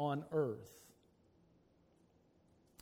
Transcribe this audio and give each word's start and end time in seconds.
on 0.00 0.24
earth. 0.32 0.72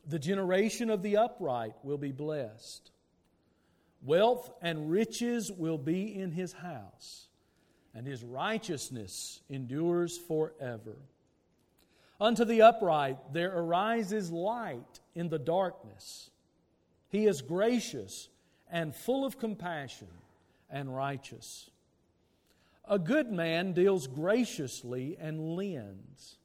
The 0.07 0.21
generation 0.21 0.89
of 0.89 1.03
the 1.03 1.17
upright 1.17 1.75
will 1.83 1.99
be 1.99 2.13
blessed. 2.13 2.93
Wealth 4.03 4.49
and 4.63 4.89
riches 4.89 5.51
will 5.51 5.79
be 5.79 6.15
in 6.15 6.31
his 6.31 6.53
house, 6.53 7.27
and 7.93 8.07
his 8.07 8.23
righteousness 8.23 9.41
endures 9.51 10.17
forever. 10.17 10.97
Unto 12.21 12.45
the 12.45 12.63
upright 12.63 13.33
there 13.33 13.53
arises 13.53 14.31
light 14.31 15.01
in 15.17 15.29
the 15.29 15.41
darkness. 15.41 16.31
He 17.09 17.27
is 17.27 17.43
gracious 17.43 18.29
and 18.71 18.95
full 18.95 19.25
of 19.25 19.41
compassion 19.41 20.09
and 20.71 20.95
righteous. 20.95 21.69
A 22.85 22.99
good 22.99 23.33
man 23.33 23.73
deals 23.73 24.07
graciously 24.07 25.17
and 25.21 25.57
lends. 25.57 26.38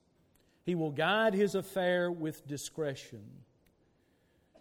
He 0.64 0.76
will 0.76 0.92
guide 0.92 1.34
his 1.34 1.56
affair 1.56 2.12
with 2.12 2.48
discretion. 2.48 3.24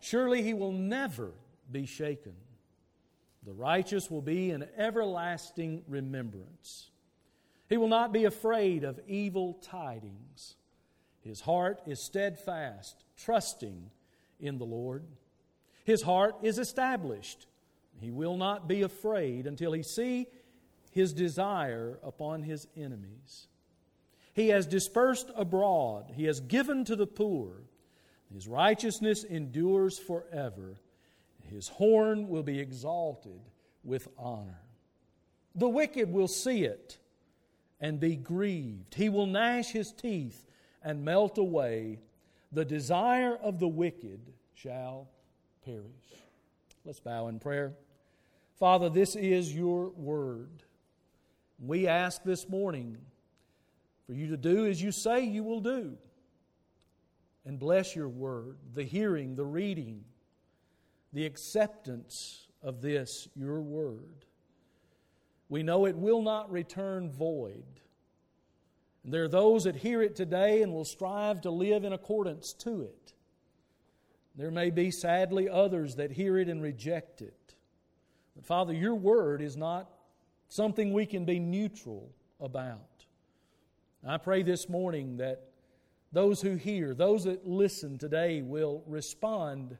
Surely 0.00 0.42
he 0.42 0.52
will 0.52 0.72
never 0.72 1.32
be 1.70 1.86
shaken. 1.86 2.34
The 3.44 3.52
righteous 3.52 4.10
will 4.10 4.22
be 4.22 4.50
in 4.50 4.66
everlasting 4.76 5.84
remembrance. 5.88 6.90
He 7.68 7.76
will 7.76 7.88
not 7.88 8.12
be 8.12 8.24
afraid 8.24 8.84
of 8.84 9.00
evil 9.06 9.54
tidings. 9.54 10.56
His 11.20 11.40
heart 11.40 11.80
is 11.86 12.00
steadfast, 12.00 13.04
trusting 13.16 13.90
in 14.40 14.58
the 14.58 14.64
Lord. 14.64 15.04
His 15.84 16.02
heart 16.02 16.36
is 16.42 16.58
established. 16.58 17.46
He 18.00 18.10
will 18.10 18.36
not 18.36 18.68
be 18.68 18.82
afraid 18.82 19.46
until 19.46 19.72
he 19.72 19.82
see 19.82 20.26
his 20.90 21.12
desire 21.12 21.98
upon 22.02 22.42
his 22.42 22.66
enemies. 22.76 23.46
He 24.34 24.48
has 24.48 24.66
dispersed 24.66 25.30
abroad, 25.36 26.12
he 26.14 26.24
has 26.24 26.40
given 26.40 26.84
to 26.86 26.96
the 26.96 27.06
poor. 27.06 27.52
His 28.32 28.48
righteousness 28.48 29.24
endures 29.24 29.98
forever. 29.98 30.76
His 31.50 31.68
horn 31.68 32.28
will 32.28 32.42
be 32.42 32.60
exalted 32.60 33.40
with 33.84 34.08
honor. 34.16 34.62
The 35.54 35.68
wicked 35.68 36.10
will 36.10 36.28
see 36.28 36.64
it 36.64 36.96
and 37.78 38.00
be 38.00 38.16
grieved. 38.16 38.94
He 38.94 39.10
will 39.10 39.26
gnash 39.26 39.70
his 39.70 39.92
teeth 39.92 40.46
and 40.82 41.04
melt 41.04 41.36
away. 41.36 41.98
The 42.52 42.64
desire 42.64 43.36
of 43.36 43.58
the 43.58 43.68
wicked 43.68 44.32
shall 44.54 45.08
perish. 45.64 45.84
Let's 46.86 47.00
bow 47.00 47.28
in 47.28 47.38
prayer. 47.38 47.74
Father, 48.58 48.88
this 48.88 49.14
is 49.14 49.54
your 49.54 49.90
word. 49.90 50.62
We 51.58 51.86
ask 51.86 52.22
this 52.22 52.48
morning 52.48 52.98
for 54.12 54.18
you 54.18 54.26
to 54.26 54.36
do 54.36 54.66
as 54.66 54.82
you 54.82 54.92
say 54.92 55.24
you 55.24 55.42
will 55.42 55.60
do 55.60 55.96
and 57.46 57.58
bless 57.58 57.96
your 57.96 58.10
word, 58.10 58.58
the 58.74 58.84
hearing, 58.84 59.34
the 59.34 59.44
reading, 59.44 60.04
the 61.14 61.24
acceptance 61.24 62.46
of 62.62 62.82
this, 62.82 63.26
your 63.34 63.62
word. 63.62 64.26
We 65.48 65.62
know 65.62 65.86
it 65.86 65.96
will 65.96 66.20
not 66.20 66.52
return 66.52 67.10
void. 67.10 67.64
And 69.02 69.14
there 69.14 69.24
are 69.24 69.28
those 69.28 69.64
that 69.64 69.76
hear 69.76 70.02
it 70.02 70.14
today 70.14 70.60
and 70.60 70.74
will 70.74 70.84
strive 70.84 71.40
to 71.40 71.50
live 71.50 71.84
in 71.84 71.94
accordance 71.94 72.52
to 72.58 72.82
it. 72.82 73.14
There 74.36 74.50
may 74.50 74.68
be, 74.68 74.90
sadly, 74.90 75.48
others 75.48 75.94
that 75.94 76.12
hear 76.12 76.36
it 76.36 76.50
and 76.50 76.62
reject 76.62 77.22
it. 77.22 77.54
But 78.36 78.44
Father, 78.44 78.74
your 78.74 78.94
word 78.94 79.40
is 79.40 79.56
not 79.56 79.88
something 80.50 80.92
we 80.92 81.06
can 81.06 81.24
be 81.24 81.38
neutral 81.38 82.10
about. 82.40 82.91
I 84.04 84.18
pray 84.18 84.42
this 84.42 84.68
morning 84.68 85.18
that 85.18 85.44
those 86.10 86.42
who 86.42 86.56
hear, 86.56 86.92
those 86.92 87.24
that 87.24 87.46
listen 87.46 87.98
today 87.98 88.42
will 88.42 88.82
respond 88.86 89.76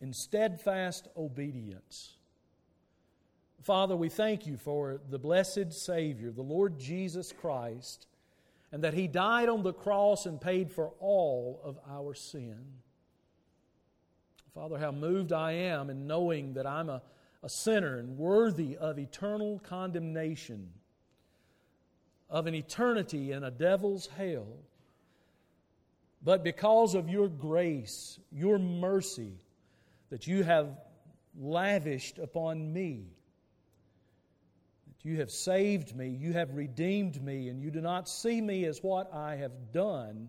in 0.00 0.12
steadfast 0.12 1.08
obedience. 1.16 2.14
Father, 3.62 3.96
we 3.96 4.08
thank 4.08 4.46
you 4.46 4.56
for 4.56 5.00
the 5.10 5.18
blessed 5.18 5.72
Savior, 5.72 6.30
the 6.30 6.42
Lord 6.42 6.78
Jesus 6.78 7.32
Christ, 7.32 8.06
and 8.70 8.84
that 8.84 8.94
He 8.94 9.08
died 9.08 9.48
on 9.48 9.64
the 9.64 9.72
cross 9.72 10.24
and 10.24 10.40
paid 10.40 10.70
for 10.70 10.92
all 11.00 11.60
of 11.64 11.78
our 11.90 12.14
sin. 12.14 12.64
Father, 14.54 14.78
how 14.78 14.92
moved 14.92 15.32
I 15.32 15.52
am 15.52 15.90
in 15.90 16.06
knowing 16.06 16.54
that 16.54 16.66
I'm 16.66 16.88
a, 16.88 17.02
a 17.42 17.48
sinner 17.48 17.98
and 17.98 18.16
worthy 18.16 18.76
of 18.76 18.98
eternal 19.00 19.58
condemnation, 19.58 20.70
of 22.30 22.46
an 22.46 22.54
eternity 22.54 23.32
in 23.32 23.44
a 23.44 23.50
devil's 23.50 24.06
hell. 24.06 24.46
But 26.22 26.44
because 26.44 26.94
of 26.94 27.08
your 27.08 27.28
grace, 27.28 28.18
your 28.32 28.58
mercy 28.58 29.32
that 30.10 30.26
you 30.26 30.42
have 30.42 30.68
lavished 31.38 32.18
upon 32.18 32.72
me, 32.72 33.06
that 34.88 35.08
you 35.08 35.18
have 35.18 35.30
saved 35.30 35.94
me, 35.96 36.08
you 36.08 36.32
have 36.32 36.54
redeemed 36.54 37.22
me, 37.22 37.48
and 37.48 37.62
you 37.62 37.70
do 37.70 37.80
not 37.80 38.08
see 38.08 38.40
me 38.40 38.64
as 38.64 38.82
what 38.82 39.12
I 39.14 39.36
have 39.36 39.72
done, 39.72 40.28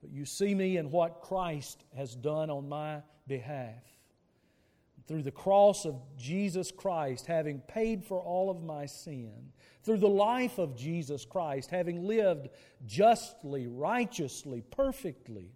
but 0.00 0.10
you 0.10 0.24
see 0.24 0.54
me 0.54 0.78
in 0.78 0.90
what 0.90 1.20
Christ 1.20 1.84
has 1.96 2.14
done 2.14 2.50
on 2.50 2.68
my 2.68 3.02
behalf. 3.26 3.82
Through 5.06 5.22
the 5.22 5.30
cross 5.30 5.84
of 5.84 6.00
Jesus 6.16 6.72
Christ, 6.72 7.26
having 7.26 7.60
paid 7.60 8.04
for 8.04 8.20
all 8.20 8.50
of 8.50 8.62
my 8.62 8.86
sin, 8.86 9.52
through 9.84 9.98
the 9.98 10.08
life 10.08 10.58
of 10.58 10.76
Jesus 10.76 11.24
Christ, 11.24 11.70
having 11.70 12.06
lived 12.06 12.48
justly, 12.86 13.68
righteously, 13.68 14.62
perfectly. 14.70 15.52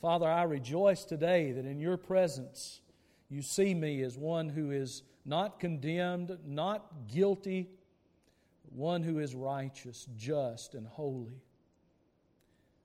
Father, 0.00 0.26
I 0.26 0.42
rejoice 0.42 1.04
today 1.04 1.52
that 1.52 1.64
in 1.64 1.80
your 1.80 1.96
presence 1.96 2.82
you 3.30 3.40
see 3.40 3.72
me 3.72 4.02
as 4.02 4.18
one 4.18 4.50
who 4.50 4.72
is 4.72 5.04
not 5.24 5.58
condemned, 5.58 6.36
not 6.44 7.08
guilty, 7.10 7.70
one 8.68 9.02
who 9.02 9.20
is 9.20 9.34
righteous, 9.34 10.06
just, 10.16 10.74
and 10.74 10.86
holy. 10.86 11.40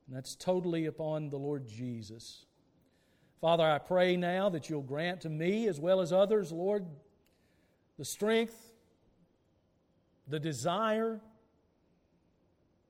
And 0.08 0.16
that's 0.16 0.36
totally 0.36 0.86
upon 0.86 1.30
the 1.30 1.38
Lord 1.38 1.68
Jesus. 1.68 2.46
Father, 3.42 3.64
I 3.64 3.78
pray 3.78 4.18
now 4.18 4.50
that 4.50 4.70
you'll 4.70 4.82
grant 4.82 5.22
to 5.22 5.30
me 5.30 5.68
as 5.68 5.80
well 5.80 6.02
as 6.02 6.12
others, 6.12 6.52
Lord, 6.52 6.86
the 7.98 8.06
strength 8.06 8.68
the 10.28 10.40
desire, 10.40 11.20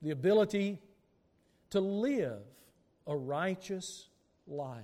the 0.02 0.12
ability 0.12 0.80
to 1.70 1.80
live 1.80 2.42
a 3.06 3.16
righteous 3.16 4.08
life, 4.48 4.84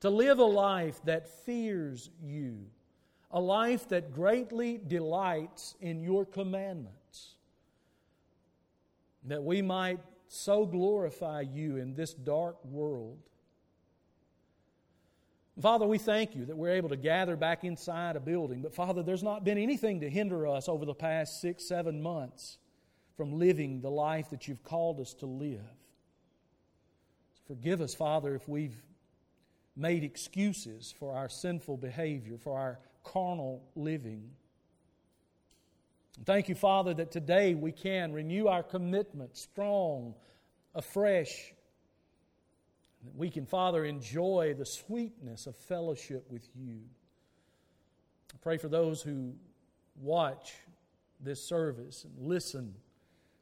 to 0.00 0.10
live 0.10 0.38
a 0.38 0.44
life 0.44 1.00
that 1.04 1.28
fears 1.44 2.10
you, 2.22 2.66
a 3.30 3.40
life 3.40 3.88
that 3.88 4.12
greatly 4.12 4.78
delights 4.86 5.74
in 5.80 6.02
your 6.02 6.24
commandments, 6.24 7.36
that 9.24 9.42
we 9.42 9.62
might 9.62 10.00
so 10.28 10.64
glorify 10.64 11.42
you 11.42 11.76
in 11.76 11.94
this 11.94 12.14
dark 12.14 12.62
world 12.64 13.18
Father, 15.60 15.86
we 15.86 15.98
thank 15.98 16.34
you 16.34 16.46
that 16.46 16.56
we're 16.56 16.72
able 16.72 16.88
to 16.88 16.96
gather 16.96 17.36
back 17.36 17.62
inside 17.62 18.16
a 18.16 18.20
building. 18.20 18.62
But 18.62 18.74
Father, 18.74 19.02
there's 19.02 19.22
not 19.22 19.44
been 19.44 19.58
anything 19.58 20.00
to 20.00 20.08
hinder 20.08 20.46
us 20.46 20.68
over 20.68 20.86
the 20.86 20.94
past 20.94 21.40
six, 21.40 21.68
seven 21.68 22.02
months 22.02 22.56
from 23.16 23.38
living 23.38 23.82
the 23.82 23.90
life 23.90 24.30
that 24.30 24.48
you've 24.48 24.62
called 24.62 24.98
us 24.98 25.12
to 25.14 25.26
live. 25.26 25.60
Forgive 27.46 27.82
us, 27.82 27.94
Father, 27.94 28.34
if 28.34 28.48
we've 28.48 28.76
made 29.76 30.04
excuses 30.04 30.94
for 30.98 31.14
our 31.14 31.28
sinful 31.28 31.76
behavior, 31.76 32.38
for 32.38 32.58
our 32.58 32.78
carnal 33.04 33.62
living. 33.74 34.30
Thank 36.24 36.48
you, 36.48 36.54
Father, 36.54 36.94
that 36.94 37.10
today 37.10 37.54
we 37.54 37.72
can 37.72 38.12
renew 38.12 38.46
our 38.46 38.62
commitment 38.62 39.36
strong, 39.36 40.14
afresh, 40.74 41.52
that 43.04 43.14
we 43.14 43.30
can, 43.30 43.46
Father, 43.46 43.84
enjoy 43.84 44.54
the 44.56 44.66
sweetness 44.66 45.46
of 45.46 45.56
fellowship 45.56 46.24
with 46.30 46.48
you. 46.54 46.80
I 48.32 48.36
pray 48.42 48.56
for 48.56 48.68
those 48.68 49.02
who 49.02 49.34
watch 50.00 50.54
this 51.20 51.42
service 51.42 52.04
and 52.04 52.26
listen 52.26 52.74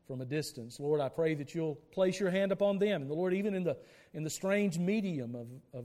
from 0.07 0.21
a 0.21 0.25
distance. 0.25 0.81
Lord, 0.81 1.01
I 1.01 1.09
pray 1.09 1.35
that 1.35 1.55
you'll 1.55 1.77
place 1.93 2.19
your 2.19 2.31
hand 2.31 2.53
upon 2.53 2.79
them. 2.79 3.03
And 3.03 3.11
the 3.11 3.15
Lord, 3.15 3.33
even 3.33 3.55
in 3.55 3.62
the, 3.62 3.77
in 4.12 4.25
the 4.25 4.31
strange 4.31 4.79
medium 4.79 5.35
of, 5.35 5.47
of 5.73 5.85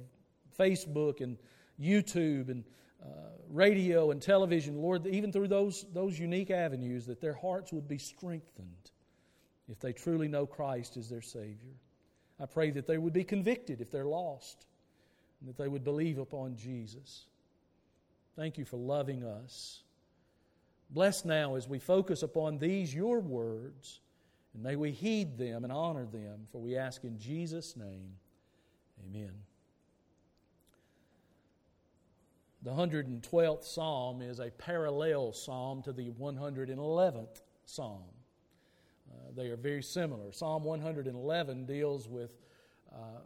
Facebook 0.58 1.22
and 1.22 1.38
YouTube 1.80 2.50
and 2.50 2.64
uh, 3.04 3.08
radio 3.50 4.12
and 4.12 4.22
television, 4.22 4.82
Lord, 4.82 5.06
even 5.06 5.32
through 5.32 5.50
those, 5.50 5.86
those 5.94 6.18
unique 6.18 6.50
avenues, 6.50 7.06
that 7.06 7.22
their 7.22 7.36
hearts 7.36 7.72
would 7.72 7.88
be 7.88 7.98
strengthened 8.00 8.92
if 9.70 9.80
they 9.80 9.94
truly 9.94 10.28
know 10.28 10.46
Christ 10.46 10.98
as 10.98 11.10
their 11.10 11.22
Savior. 11.22 11.76
I 12.40 12.46
pray 12.46 12.72
that 12.72 12.88
they 12.88 12.98
would 12.98 13.14
be 13.14 13.24
convicted 13.24 13.82
if 13.82 13.92
they're 13.92 14.06
lost 14.06 14.66
and 15.40 15.50
that 15.50 15.58
they 15.58 15.68
would 15.68 15.84
believe 15.84 16.18
upon 16.18 16.56
Jesus. 16.56 17.26
Thank 18.36 18.58
you 18.58 18.66
for 18.66 18.78
loving 18.78 19.24
us. 19.24 19.84
Bless 20.90 21.26
now 21.26 21.56
as 21.56 21.68
we 21.68 21.80
focus 21.80 22.24
upon 22.24 22.58
these, 22.58 22.94
your 22.94 23.20
words, 23.20 24.02
And 24.56 24.64
may 24.64 24.78
we 24.78 24.92
heed 24.92 25.38
them 25.38 25.66
and 25.66 25.74
honor 25.74 26.06
them, 26.06 26.48
for 26.52 26.62
we 26.62 26.78
ask 26.78 27.04
in 27.04 27.20
Jesus' 27.20 27.76
name. 27.76 28.14
Amen. 29.06 29.32
The 32.64 32.72
112th 32.72 33.64
Psalm 33.64 34.22
is 34.22 34.40
a 34.40 34.50
parallel 34.52 35.34
psalm 35.34 35.84
to 35.84 35.92
the 35.92 36.10
111th 36.12 37.42
Psalm. 37.66 38.15
Uh, 39.10 39.32
they 39.36 39.48
are 39.48 39.58
very 39.58 39.84
similar. 39.84 40.32
Psalm 40.32 40.64
111 40.64 41.66
deals 41.66 42.08
with 42.08 42.32
uh, 42.94 43.20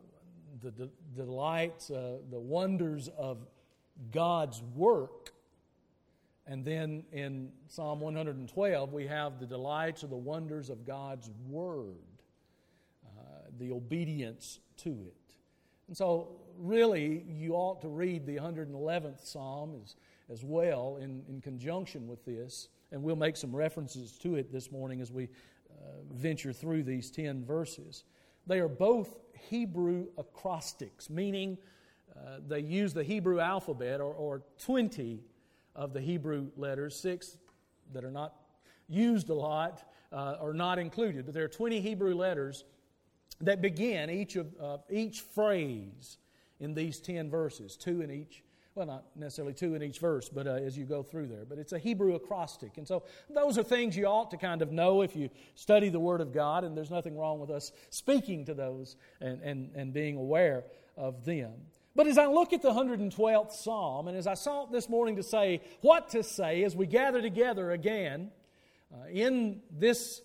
the, 0.61 0.71
the, 0.71 0.89
delights, 1.15 1.91
uh, 1.91 2.17
the 2.31 2.39
wonders 2.39 3.09
of 3.17 3.45
God's 4.11 4.61
work. 4.75 5.31
And 6.47 6.65
then 6.65 7.03
in 7.11 7.51
Psalm 7.67 7.99
112, 7.99 8.91
we 8.91 9.05
have 9.07 9.39
the 9.39 9.45
delights 9.45 10.03
or 10.03 10.07
the 10.07 10.15
wonders 10.17 10.69
of 10.69 10.85
God's 10.85 11.29
Word, 11.47 11.95
uh, 13.05 13.21
the 13.59 13.71
obedience 13.71 14.59
to 14.77 14.89
it. 14.89 15.35
And 15.87 15.95
so, 15.95 16.29
really, 16.57 17.23
you 17.27 17.53
ought 17.53 17.81
to 17.81 17.87
read 17.87 18.25
the 18.25 18.37
111th 18.37 19.25
Psalm 19.25 19.79
as, 19.81 19.95
as 20.31 20.43
well 20.43 20.97
in, 21.01 21.23
in 21.27 21.41
conjunction 21.41 22.07
with 22.07 22.23
this. 22.25 22.69
And 22.91 23.03
we'll 23.03 23.15
make 23.15 23.37
some 23.37 23.55
references 23.55 24.17
to 24.19 24.35
it 24.35 24.51
this 24.51 24.71
morning 24.71 25.01
as 25.01 25.11
we 25.11 25.29
venture 26.11 26.53
through 26.53 26.83
these 26.83 27.11
10 27.11 27.45
verses. 27.45 28.03
They 28.47 28.59
are 28.59 28.67
both 28.67 29.15
Hebrew 29.49 30.07
acrostics, 30.17 31.09
meaning 31.09 31.57
uh, 32.15 32.39
they 32.47 32.59
use 32.59 32.93
the 32.93 33.03
Hebrew 33.03 33.39
alphabet 33.39 34.01
or, 34.01 34.13
or 34.13 34.43
20 34.63 35.21
of 35.75 35.93
the 35.93 36.01
Hebrew 36.01 36.47
letters, 36.57 36.95
six 36.95 37.37
that 37.93 38.03
are 38.03 38.11
not 38.11 38.33
used 38.87 39.29
a 39.29 39.33
lot 39.33 39.83
uh, 40.11 40.35
are 40.39 40.53
not 40.53 40.79
included, 40.79 41.25
but 41.25 41.33
there 41.33 41.43
are 41.43 41.49
20 41.49 41.79
Hebrew 41.79 42.15
letters 42.15 42.63
that 43.41 43.61
begin 43.61 44.09
each, 44.09 44.35
of, 44.35 44.47
uh, 44.59 44.77
each 44.89 45.21
phrase 45.21 46.17
in 46.59 46.73
these 46.73 46.99
10 46.99 47.29
verses, 47.29 47.77
two 47.77 48.01
in 48.01 48.11
each 48.11 48.43
well, 48.79 48.87
not 48.87 49.03
necessarily 49.13 49.53
two 49.53 49.75
in 49.75 49.83
each 49.83 49.99
verse, 49.99 50.29
but 50.29 50.47
uh, 50.47 50.51
as 50.51 50.77
you 50.77 50.85
go 50.85 51.03
through 51.03 51.27
there. 51.27 51.43
But 51.43 51.57
it's 51.57 51.73
a 51.73 51.79
Hebrew 51.79 52.15
acrostic. 52.15 52.77
And 52.77 52.87
so 52.87 53.03
those 53.29 53.57
are 53.57 53.63
things 53.63 53.97
you 53.97 54.05
ought 54.05 54.31
to 54.31 54.37
kind 54.37 54.61
of 54.61 54.71
know 54.71 55.01
if 55.01 55.17
you 55.17 55.29
study 55.55 55.89
the 55.89 55.99
Word 55.99 56.21
of 56.21 56.31
God, 56.31 56.63
and 56.63 56.77
there's 56.77 56.89
nothing 56.89 57.17
wrong 57.17 57.41
with 57.41 57.49
us 57.49 57.73
speaking 57.89 58.45
to 58.45 58.53
those 58.53 58.95
and, 59.19 59.41
and, 59.41 59.71
and 59.75 59.91
being 59.91 60.15
aware 60.15 60.63
of 60.95 61.25
them. 61.25 61.51
But 61.93 62.07
as 62.07 62.17
I 62.17 62.27
look 62.27 62.53
at 62.53 62.61
the 62.61 62.71
112th 62.71 63.51
Psalm, 63.51 64.07
and 64.07 64.15
as 64.15 64.27
I 64.27 64.35
sought 64.35 64.71
this 64.71 64.87
morning 64.87 65.17
to 65.17 65.23
say 65.23 65.61
what 65.81 66.07
to 66.11 66.23
say 66.23 66.63
as 66.63 66.73
we 66.73 66.85
gather 66.85 67.21
together 67.21 67.71
again 67.71 68.31
uh, 68.93 69.09
in 69.09 69.59
this 69.77 70.21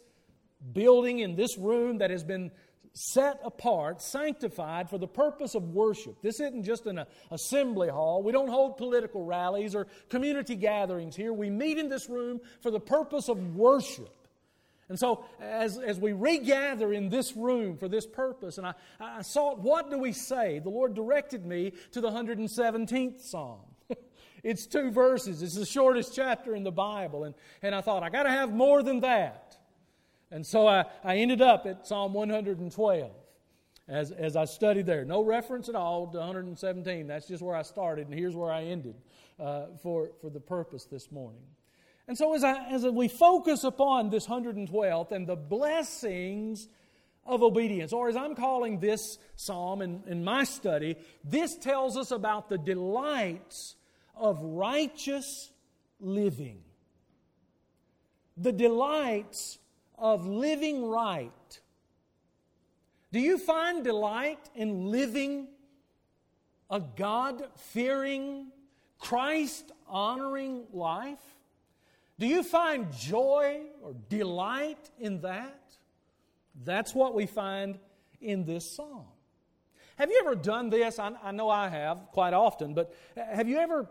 building, 0.72 1.18
in 1.18 1.34
this 1.34 1.58
room 1.58 1.98
that 1.98 2.10
has 2.10 2.22
been 2.22 2.52
set 2.94 3.40
apart, 3.44 4.00
sanctified 4.00 4.88
for 4.88 4.98
the 4.98 5.08
purpose 5.08 5.56
of 5.56 5.74
worship. 5.74 6.22
This 6.22 6.38
isn't 6.38 6.62
just 6.62 6.86
an 6.86 7.00
uh, 7.00 7.04
assembly 7.32 7.88
hall. 7.88 8.22
We 8.22 8.30
don't 8.30 8.48
hold 8.48 8.76
political 8.76 9.24
rallies 9.24 9.74
or 9.74 9.88
community 10.08 10.54
gatherings 10.54 11.16
here. 11.16 11.32
We 11.32 11.50
meet 11.50 11.76
in 11.76 11.88
this 11.88 12.08
room 12.08 12.40
for 12.62 12.70
the 12.70 12.80
purpose 12.80 13.28
of 13.28 13.56
worship. 13.56 14.14
And 14.88 14.98
so, 14.98 15.24
as, 15.40 15.78
as 15.78 15.98
we 15.98 16.12
regather 16.12 16.92
in 16.92 17.08
this 17.08 17.34
room 17.34 17.78
for 17.78 17.88
this 17.88 18.06
purpose, 18.06 18.58
and 18.58 18.66
I, 18.66 18.74
I 19.00 19.22
sought, 19.22 19.58
what 19.58 19.90
do 19.90 19.98
we 19.98 20.12
say? 20.12 20.60
The 20.60 20.70
Lord 20.70 20.94
directed 20.94 21.44
me 21.44 21.72
to 21.92 22.00
the 22.00 22.10
117th 22.10 23.20
Psalm. 23.20 23.60
it's 24.44 24.66
two 24.66 24.90
verses, 24.92 25.42
it's 25.42 25.56
the 25.56 25.66
shortest 25.66 26.14
chapter 26.14 26.54
in 26.54 26.62
the 26.62 26.70
Bible. 26.70 27.24
And, 27.24 27.34
and 27.62 27.74
I 27.74 27.80
thought, 27.80 28.04
I 28.04 28.10
got 28.10 28.24
to 28.24 28.30
have 28.30 28.52
more 28.52 28.82
than 28.82 29.00
that. 29.00 29.56
And 30.30 30.46
so 30.46 30.66
I, 30.66 30.84
I 31.02 31.16
ended 31.18 31.40
up 31.40 31.66
at 31.66 31.86
Psalm 31.86 32.12
112 32.14 33.10
as, 33.88 34.10
as 34.12 34.36
I 34.36 34.44
studied 34.44 34.86
there. 34.86 35.04
No 35.04 35.22
reference 35.22 35.68
at 35.68 35.74
all 35.74 36.06
to 36.08 36.18
117. 36.18 37.06
That's 37.06 37.28
just 37.28 37.42
where 37.42 37.56
I 37.56 37.62
started, 37.62 38.08
and 38.08 38.18
here's 38.18 38.34
where 38.34 38.50
I 38.50 38.64
ended 38.64 38.96
uh, 39.38 39.66
for, 39.82 40.10
for 40.20 40.30
the 40.30 40.40
purpose 40.40 40.84
this 40.84 41.10
morning. 41.10 41.42
And 42.06 42.18
so, 42.18 42.34
as, 42.34 42.44
I, 42.44 42.68
as 42.70 42.84
we 42.84 43.08
focus 43.08 43.64
upon 43.64 44.10
this 44.10 44.26
112th 44.26 45.12
and 45.12 45.26
the 45.26 45.36
blessings 45.36 46.68
of 47.24 47.42
obedience, 47.42 47.92
or 47.92 48.08
as 48.08 48.16
I'm 48.16 48.34
calling 48.34 48.78
this 48.78 49.18
psalm 49.36 49.80
in, 49.80 50.02
in 50.06 50.22
my 50.22 50.44
study, 50.44 50.96
this 51.24 51.56
tells 51.56 51.96
us 51.96 52.10
about 52.10 52.50
the 52.50 52.58
delights 52.58 53.76
of 54.14 54.38
righteous 54.42 55.50
living. 55.98 56.60
The 58.36 58.52
delights 58.52 59.58
of 59.98 60.26
living 60.26 60.84
right. 60.84 61.60
Do 63.12 63.20
you 63.20 63.38
find 63.38 63.84
delight 63.84 64.50
in 64.54 64.90
living 64.90 65.48
a 66.70 66.80
God 66.80 67.48
fearing, 67.56 68.48
Christ 68.98 69.72
honoring 69.86 70.64
life? 70.72 71.22
Do 72.18 72.26
you 72.26 72.42
find 72.42 72.92
joy 72.92 73.62
or 73.82 73.94
delight 74.08 74.90
in 74.98 75.20
that? 75.20 75.60
That's 76.64 76.94
what 76.94 77.14
we 77.14 77.26
find 77.26 77.78
in 78.20 78.44
this 78.44 78.70
psalm. 78.70 79.06
Have 79.96 80.10
you 80.10 80.18
ever 80.20 80.34
done 80.34 80.70
this? 80.70 80.98
I, 80.98 81.12
I 81.22 81.30
know 81.30 81.48
I 81.48 81.68
have 81.68 82.08
quite 82.12 82.34
often, 82.34 82.74
but 82.74 82.94
uh, 83.16 83.22
have 83.32 83.48
you 83.48 83.58
ever 83.58 83.88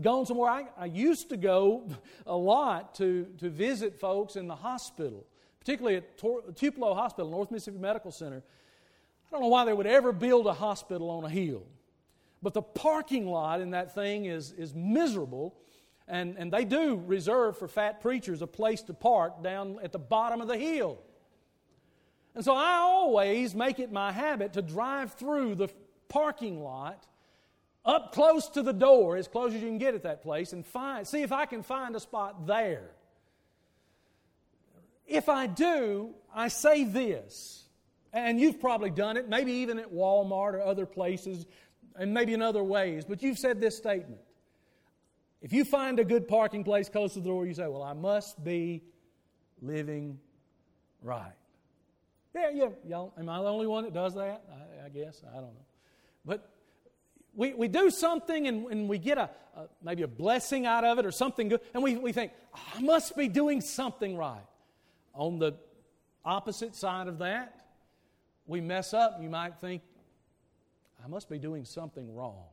gone 0.00 0.26
somewhere. 0.26 0.50
I, 0.50 0.66
I 0.78 0.84
used 0.86 1.30
to 1.30 1.36
go 1.36 1.88
a 2.26 2.36
lot 2.36 2.94
to, 2.96 3.26
to 3.38 3.48
visit 3.48 3.98
folks 3.98 4.36
in 4.36 4.46
the 4.46 4.54
hospital, 4.54 5.26
particularly 5.58 5.96
at 5.96 6.18
Tor- 6.18 6.42
Tupelo 6.54 6.94
Hospital, 6.94 7.30
North 7.30 7.50
Mississippi 7.50 7.78
Medical 7.78 8.12
Center. 8.12 8.42
I 9.26 9.30
don't 9.30 9.42
know 9.42 9.48
why 9.48 9.64
they 9.64 9.72
would 9.72 9.86
ever 9.86 10.12
build 10.12 10.46
a 10.46 10.52
hospital 10.52 11.10
on 11.10 11.24
a 11.24 11.28
hill. 11.28 11.64
But 12.42 12.54
the 12.54 12.62
parking 12.62 13.26
lot 13.26 13.60
in 13.60 13.70
that 13.70 13.94
thing 13.94 14.24
is, 14.24 14.52
is 14.52 14.74
miserable. 14.74 15.54
And, 16.08 16.36
and 16.38 16.52
they 16.52 16.64
do 16.64 17.02
reserve 17.06 17.58
for 17.58 17.68
fat 17.68 18.00
preachers 18.00 18.42
a 18.42 18.46
place 18.46 18.82
to 18.82 18.94
park 18.94 19.42
down 19.42 19.78
at 19.82 19.92
the 19.92 19.98
bottom 19.98 20.40
of 20.40 20.48
the 20.48 20.56
hill. 20.56 20.98
And 22.34 22.44
so 22.44 22.54
I 22.54 22.76
always 22.76 23.54
make 23.54 23.78
it 23.78 23.92
my 23.92 24.12
habit 24.12 24.54
to 24.54 24.62
drive 24.62 25.14
through 25.14 25.56
the 25.56 25.68
parking 26.08 26.62
lot 26.62 27.06
up 27.90 28.12
close 28.12 28.48
to 28.50 28.62
the 28.62 28.72
door, 28.72 29.16
as 29.16 29.26
close 29.26 29.52
as 29.52 29.60
you 29.60 29.66
can 29.66 29.78
get 29.78 29.94
at 29.94 30.04
that 30.04 30.22
place, 30.22 30.52
and 30.52 30.64
find, 30.64 31.06
see 31.06 31.22
if 31.22 31.32
I 31.32 31.44
can 31.44 31.62
find 31.62 31.96
a 31.96 32.00
spot 32.00 32.46
there. 32.46 32.92
If 35.06 35.28
I 35.28 35.48
do, 35.48 36.14
I 36.32 36.48
say 36.48 36.84
this, 36.84 37.64
and 38.12 38.40
you've 38.40 38.60
probably 38.60 38.90
done 38.90 39.16
it, 39.16 39.28
maybe 39.28 39.52
even 39.52 39.78
at 39.80 39.92
Walmart 39.92 40.54
or 40.54 40.62
other 40.62 40.86
places, 40.86 41.46
and 41.96 42.14
maybe 42.14 42.32
in 42.32 42.42
other 42.42 42.62
ways, 42.62 43.04
but 43.04 43.22
you've 43.22 43.38
said 43.38 43.60
this 43.60 43.76
statement. 43.76 44.20
If 45.42 45.52
you 45.52 45.64
find 45.64 45.98
a 45.98 46.04
good 46.04 46.28
parking 46.28 46.62
place 46.62 46.88
close 46.88 47.14
to 47.14 47.20
the 47.20 47.28
door, 47.28 47.46
you 47.46 47.54
say, 47.54 47.66
Well, 47.66 47.82
I 47.82 47.94
must 47.94 48.42
be 48.44 48.82
living 49.60 50.18
right. 51.02 51.32
Yeah, 52.34 52.50
yeah, 52.54 52.68
y'all, 52.86 53.12
am 53.18 53.28
I 53.28 53.38
the 53.38 53.48
only 53.48 53.66
one 53.66 53.84
that 53.84 53.94
does 53.94 54.14
that? 54.14 54.44
I, 54.48 54.86
I 54.86 54.88
guess. 54.90 55.22
I 55.28 55.36
don't 55.36 55.54
know. 55.54 55.66
But 56.24 56.48
we, 57.34 57.54
we 57.54 57.68
do 57.68 57.90
something 57.90 58.46
and, 58.46 58.66
and 58.66 58.88
we 58.88 58.98
get 58.98 59.18
a, 59.18 59.30
a, 59.56 59.66
maybe 59.82 60.02
a 60.02 60.08
blessing 60.08 60.66
out 60.66 60.84
of 60.84 60.98
it 60.98 61.06
or 61.06 61.12
something 61.12 61.48
good, 61.48 61.60
and 61.74 61.82
we, 61.82 61.96
we 61.96 62.12
think, 62.12 62.32
I 62.76 62.80
must 62.80 63.16
be 63.16 63.28
doing 63.28 63.60
something 63.60 64.16
right. 64.16 64.44
On 65.14 65.38
the 65.38 65.54
opposite 66.24 66.74
side 66.74 67.08
of 67.08 67.18
that, 67.18 67.54
we 68.46 68.60
mess 68.60 68.94
up, 68.94 69.18
you 69.20 69.28
might 69.28 69.60
think, 69.60 69.82
I 71.02 71.08
must 71.08 71.28
be 71.28 71.38
doing 71.38 71.64
something 71.64 72.14
wrong. 72.14 72.44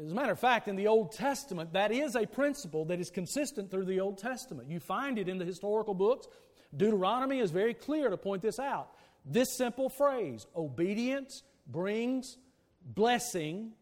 As 0.00 0.12
a 0.12 0.14
matter 0.14 0.32
of 0.32 0.38
fact, 0.38 0.68
in 0.68 0.76
the 0.76 0.86
Old 0.86 1.12
Testament, 1.12 1.74
that 1.74 1.92
is 1.92 2.16
a 2.16 2.26
principle 2.26 2.86
that 2.86 3.00
is 3.00 3.10
consistent 3.10 3.70
through 3.70 3.84
the 3.84 4.00
Old 4.00 4.18
Testament. 4.18 4.70
You 4.70 4.80
find 4.80 5.18
it 5.18 5.28
in 5.28 5.38
the 5.38 5.44
historical 5.44 5.92
books. 5.92 6.28
Deuteronomy 6.74 7.40
is 7.40 7.50
very 7.50 7.74
clear 7.74 8.08
to 8.08 8.16
point 8.16 8.40
this 8.40 8.58
out. 8.58 8.88
This 9.26 9.52
simple 9.52 9.90
phrase, 9.90 10.46
obedience 10.56 11.42
brings 11.66 12.38
blessing, 12.84 13.72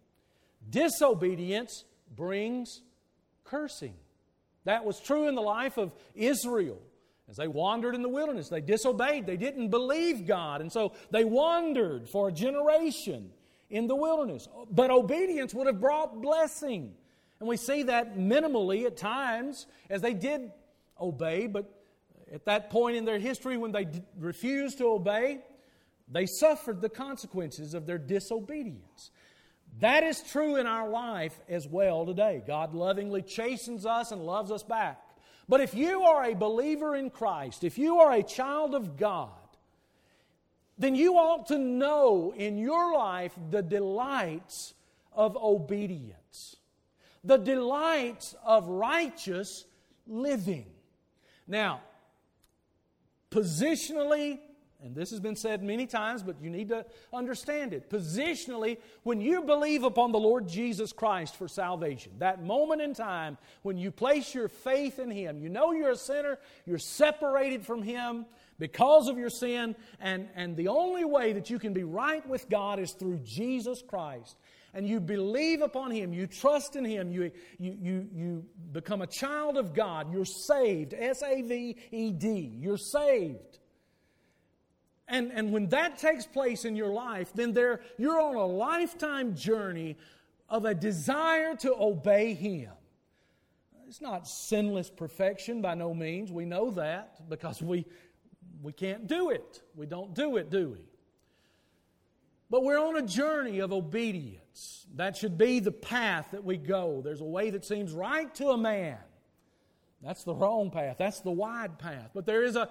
disobedience 0.69 1.85
brings 2.15 2.83
cursing. 3.45 3.95
That 4.65 4.85
was 4.85 5.01
true 5.01 5.29
in 5.29 5.35
the 5.35 5.43
life 5.43 5.79
of 5.79 5.93
Israel. 6.15 6.81
As 7.29 7.37
they 7.37 7.49
wandered 7.49 7.95
in 7.95 8.03
the 8.03 8.09
wilderness, 8.09 8.49
they 8.49 8.61
disobeyed. 8.61 9.25
They 9.25 9.37
didn't 9.37 9.69
believe 9.69 10.27
God. 10.27 10.61
And 10.61 10.71
so 10.71 10.93
they 11.11 11.25
wandered 11.25 12.09
for 12.09 12.29
a 12.29 12.33
generation 12.33 13.31
in 13.71 13.87
the 13.87 13.95
wilderness. 13.95 14.49
But 14.71 14.91
obedience 14.91 15.55
would 15.55 15.69
have 15.69 15.81
brought 15.81 16.21
blessing. 16.21 16.93
And 17.39 17.49
we 17.49 17.57
see 17.57 17.85
that 17.85 18.19
minimally 18.19 18.85
at 18.85 18.97
times 18.97 19.67
as 19.89 20.03
they 20.03 20.13
did 20.13 20.51
obey, 21.01 21.47
but 21.47 21.73
at 22.33 22.45
that 22.47 22.71
point 22.71 22.97
in 22.97 23.05
their 23.05 23.19
history 23.19 23.57
when 23.57 23.73
they 23.73 23.87
refused 24.19 24.79
to 24.79 24.87
obey, 24.87 25.39
they 26.11 26.27
suffered 26.27 26.81
the 26.81 26.89
consequences 26.89 27.75
of 27.75 27.87
their 27.87 27.99
disobedience. 27.99 29.11
That 29.79 30.03
is 30.03 30.23
true 30.23 30.57
in 30.57 30.67
our 30.67 30.89
life 30.89 31.39
as 31.49 31.69
well 31.69 32.05
today. 32.05 32.43
God 32.47 32.75
lovingly 32.75 33.23
chastens 33.23 33.87
us 33.87 34.11
and 34.11 34.27
loves 34.27 34.51
us 34.51 34.63
back. 34.63 35.01
But 35.49 35.61
if 35.61 35.75
you 35.75 36.03
are 36.03 36.25
a 36.25 36.35
believer 36.35 36.95
in 36.97 37.11
Christ, 37.11 37.65
if 37.65 37.79
you 37.79 37.99
are 37.99 38.13
a 38.13 38.23
child 38.23 38.75
of 38.75 38.97
God, 38.97 39.31
then 40.79 40.95
you 40.95 41.15
ought 41.15 41.47
to 41.49 41.59
know 41.59 42.33
in 42.37 42.59
your 42.59 42.95
life 42.95 43.33
the 43.51 43.63
delights 43.63 44.75
of 45.13 45.37
obedience, 45.37 46.57
the 47.23 47.37
delights 47.37 48.35
of 48.45 48.67
righteous 48.69 49.65
living. 50.07 50.67
Now, 51.47 51.81
positionally, 53.31 54.39
and 54.83 54.95
this 54.95 55.11
has 55.11 55.21
been 55.21 55.37
said 55.37 55.63
many 55.63 55.87
times, 55.87 56.23
but 56.23 56.41
you 56.41 56.51
need 56.51 56.69
to 56.69 56.87
understand 57.13 57.75
it. 57.75 57.91
Positionally, 57.91 58.79
when 59.03 59.21
you 59.21 59.43
believe 59.43 59.83
upon 59.83 60.13
the 60.13 60.19
Lord 60.19 60.49
Jesus 60.49 60.93
Christ 60.93 61.37
for 61.37 61.49
salvation, 61.49 62.13
that 62.19 62.43
moment 62.43 62.81
in 62.81 62.95
time 62.95 63.37
when 63.63 63.77
you 63.77 63.91
place 63.91 64.35
your 64.35 64.49
faith 64.49 64.99
in 64.99 65.11
Him, 65.11 65.39
you 65.39 65.49
know 65.49 65.73
you're 65.73 65.91
a 65.91 65.97
sinner, 65.97 66.39
you're 66.67 66.79
separated 66.79 67.65
from 67.65 67.83
Him 67.83 68.27
because 68.59 69.09
of 69.09 69.19
your 69.19 69.31
sin, 69.31 69.75
and, 70.01 70.29
and 70.35 70.57
the 70.57 70.69
only 70.69 71.05
way 71.05 71.33
that 71.33 71.51
you 71.51 71.59
can 71.59 71.73
be 71.73 71.85
right 71.85 72.27
with 72.29 72.49
God 72.49 72.79
is 72.79 72.93
through 72.93 73.21
Jesus 73.25 73.83
Christ. 73.83 74.37
And 74.73 74.89
you 74.89 75.01
believe 75.01 75.63
upon 75.63 75.91
Him, 75.91 76.13
you 76.13 76.27
trust 76.27 76.77
in 76.77 76.85
Him, 76.85 77.11
you, 77.11 77.31
you, 77.59 77.77
you, 77.81 78.09
you 78.13 78.45
become 78.73 79.03
a 79.03 79.07
child 79.07 79.57
of 79.57 79.75
God, 79.75 80.13
you're 80.13 80.25
saved. 80.25 80.95
S 80.95 81.23
A 81.23 81.43
V 81.43 81.77
E 81.91 82.13
D. 82.13 82.57
You're 82.61 82.77
saved. 82.77 83.60
And, 85.11 85.33
and 85.33 85.53
when 85.53 85.69
that 85.69 85.99
takes 85.99 86.25
place 86.25 86.65
in 86.65 86.77
your 86.77 86.93
life, 86.93 87.33
then 87.35 87.53
there, 87.53 87.81
you're 87.99 88.21
on 88.21 88.37
a 88.37 88.47
lifetime 88.47 89.35
journey 89.35 89.97
of 90.49 90.65
a 90.65 90.75
desire 90.75 91.57
to 91.57 91.75
obey 91.75 92.35
Him. 92.35 92.71
It's 93.89 94.01
not 94.01 94.29
sinless 94.29 94.89
perfection 94.89 95.61
by 95.61 95.75
no 95.75 95.93
means. 95.93 96.31
We 96.31 96.45
know 96.45 96.71
that 96.71 97.29
because 97.29 97.61
we, 97.61 97.85
we 98.63 98.73
can't 98.73 99.09
do 99.09 99.31
it. 99.31 99.63
We 99.75 99.87
don't 99.87 100.15
do 100.15 100.37
it, 100.37 100.49
do 100.49 100.71
we? 100.71 100.85
But 102.51 102.63
we're 102.63 102.79
on 102.79 102.97
a 102.97 103.03
journey 103.03 103.59
of 103.59 103.73
obedience. 103.73 104.87
That 104.95 105.17
should 105.17 105.37
be 105.37 105.59
the 105.59 105.73
path 105.73 106.29
that 106.33 106.45
we 106.45 106.57
go. 106.57 107.01
There's 107.03 107.21
a 107.21 107.25
way 107.25 107.51
that 107.51 107.65
seems 107.65 107.93
right 107.93 108.33
to 108.37 108.51
a 108.51 108.59
man. 108.59 108.99
That's 110.03 110.25
the 110.25 110.35
wrong 110.35 110.71
path. 110.71 110.97
That's 110.99 111.21
the 111.21 111.31
wide 111.31 111.79
path. 111.79 112.11
But 112.15 112.27
there 112.27 112.43
is 112.45 112.57
a, 112.57 112.71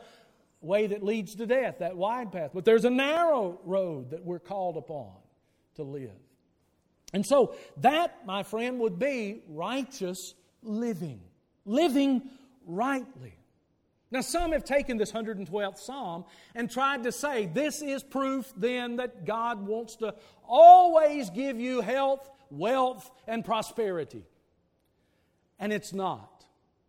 way 0.62 0.88
that 0.88 1.04
leads 1.04 1.36
to 1.36 1.46
death, 1.46 1.80
that 1.80 1.96
wide 1.96 2.32
path. 2.32 2.52
But 2.54 2.66
there's 2.66 2.86
a 2.86 2.90
narrow 2.90 3.60
road 3.64 4.12
that 4.12 4.24
we're 4.24 4.40
called 4.40 4.78
upon 4.78 5.12
to 5.76 5.84
live. 5.84 6.12
And 7.14 7.26
so 7.26 7.56
that, 7.78 8.26
my 8.26 8.44
friend, 8.44 8.80
would 8.80 9.00
be 9.00 9.42
righteous 9.48 10.36
living, 10.62 11.22
living 11.66 12.30
rightly. 12.66 13.34
Now, 14.12 14.22
some 14.22 14.54
have 14.54 14.64
taken 14.64 14.98
this 14.98 15.12
112th 15.12 15.78
Psalm 15.78 16.26
and 16.56 16.70
tried 16.70 17.04
to 17.04 17.12
say 17.12 17.46
this 17.46 17.82
is 17.82 18.04
proof 18.04 18.52
then 18.58 18.96
that 18.98 19.26
God 19.26 19.66
wants 19.66 19.98
to 19.98 20.16
always 20.48 21.30
give 21.30 21.60
you 21.60 21.82
health, 21.82 22.28
wealth, 22.50 23.10
and 23.28 23.46
prosperity. 23.46 24.26
And 25.60 25.72
it's 25.72 25.94
not. 25.94 26.44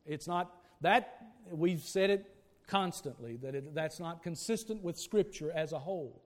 It's 0.07 0.27
not. 0.27 0.51
That, 0.81 1.27
we've 1.51 1.83
said 1.83 2.09
it 2.11 2.35
constantly, 2.71 3.37
that 3.39 3.55
it, 3.55 3.75
that's 3.75 3.99
not 3.99 4.23
consistent 4.23 4.83
with 4.83 4.97
Scripture 4.97 5.51
as 5.55 5.73
a 5.73 5.79
whole. 5.79 6.23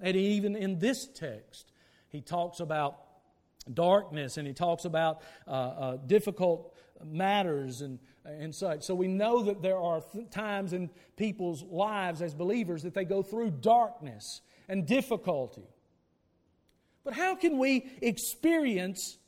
And 0.00 0.16
even 0.16 0.56
in 0.56 0.78
this 0.80 1.06
text, 1.06 1.72
he 2.08 2.20
talks 2.20 2.60
about 2.60 2.98
darkness 3.72 4.36
and 4.36 4.46
he 4.46 4.52
talks 4.52 4.84
about 4.84 5.22
uh, 5.46 5.50
uh, 5.50 5.96
difficult 6.06 6.74
matters 7.04 7.80
and, 7.80 7.98
and 8.24 8.54
such. 8.54 8.82
So 8.82 8.94
we 8.94 9.08
know 9.08 9.42
that 9.44 9.62
there 9.62 9.78
are 9.78 10.00
th- 10.00 10.30
times 10.30 10.72
in 10.72 10.90
people's 11.16 11.62
lives 11.62 12.22
as 12.22 12.34
believers 12.34 12.82
that 12.82 12.94
they 12.94 13.04
go 13.04 13.22
through 13.22 13.50
darkness 13.60 14.40
and 14.68 14.86
difficulty. 14.86 15.68
But 17.04 17.14
how 17.14 17.36
can 17.36 17.58
we 17.58 17.86
experience 18.02 19.18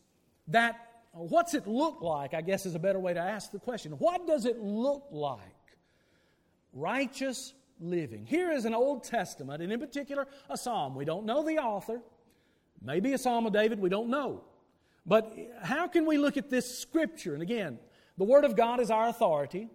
that? 0.49 0.80
What's 1.12 1.54
it 1.54 1.66
look 1.66 2.02
like? 2.02 2.35
I 2.35 2.40
guess 2.40 2.66
is 2.66 2.75
a 2.75 2.78
better 2.78 2.99
way 2.99 3.14
to 3.14 3.20
ask 3.20 3.50
the 3.50 3.58
question. 3.58 3.92
What 3.92 4.26
does 4.26 4.44
it 4.44 4.58
look 4.58 5.06
like 5.11 5.55
righteous 6.76 7.54
living. 7.80 8.26
Here 8.26 8.52
is 8.52 8.64
an 8.64 8.75
Old 8.75 9.02
Testament, 9.02 9.62
and 9.62 9.73
in 9.73 9.80
particular, 9.80 10.26
a 10.49 10.56
psalm. 10.56 10.95
We 10.95 11.04
don't 11.04 11.25
know 11.25 11.42
the 11.42 11.59
author. 11.59 12.00
Maybe 12.83 13.12
a 13.12 13.18
psalm 13.18 13.47
of 13.47 13.52
David, 13.52 13.80
we 13.80 13.88
don't 13.88 14.09
know. 14.09 14.45
But 15.04 15.33
how 15.62 15.88
can 15.88 16.04
we 16.04 16.18
look 16.18 16.37
at 16.37 16.50
this 16.50 16.78
scripture? 16.78 17.35
And 17.35 17.42
again, 17.42 17.78
the 18.18 18.25
Word 18.25 18.45
of 18.45 18.56
God 18.56 18.80
is 18.80 18.90
our 18.90 19.09
authority. 19.09 19.68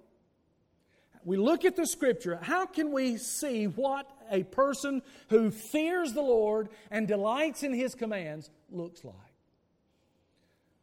We 1.23 1.37
look 1.37 1.65
at 1.65 1.75
the 1.75 1.85
scripture, 1.85 2.39
how 2.41 2.65
can 2.65 2.91
we 2.91 3.17
see 3.17 3.65
what 3.65 4.09
a 4.31 4.43
person 4.43 5.01
who 5.29 5.51
fears 5.51 6.13
the 6.13 6.21
Lord 6.21 6.69
and 6.89 7.07
delights 7.07 7.63
in 7.63 7.73
His 7.73 7.95
commands 7.95 8.49
looks 8.69 9.03
like? 9.03 9.15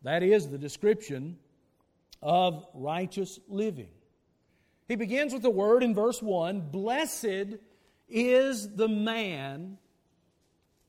That 0.02 0.22
is 0.22 0.48
the 0.48 0.58
description 0.58 1.38
of 2.22 2.64
righteous 2.72 3.40
living. 3.48 3.88
He 4.88 4.96
begins 4.96 5.34
with 5.34 5.42
the 5.42 5.50
word 5.50 5.82
in 5.82 5.94
verse 5.94 6.22
1 6.22 6.70
Blessed 6.72 7.58
is 8.08 8.74
the 8.74 8.88
man 8.88 9.76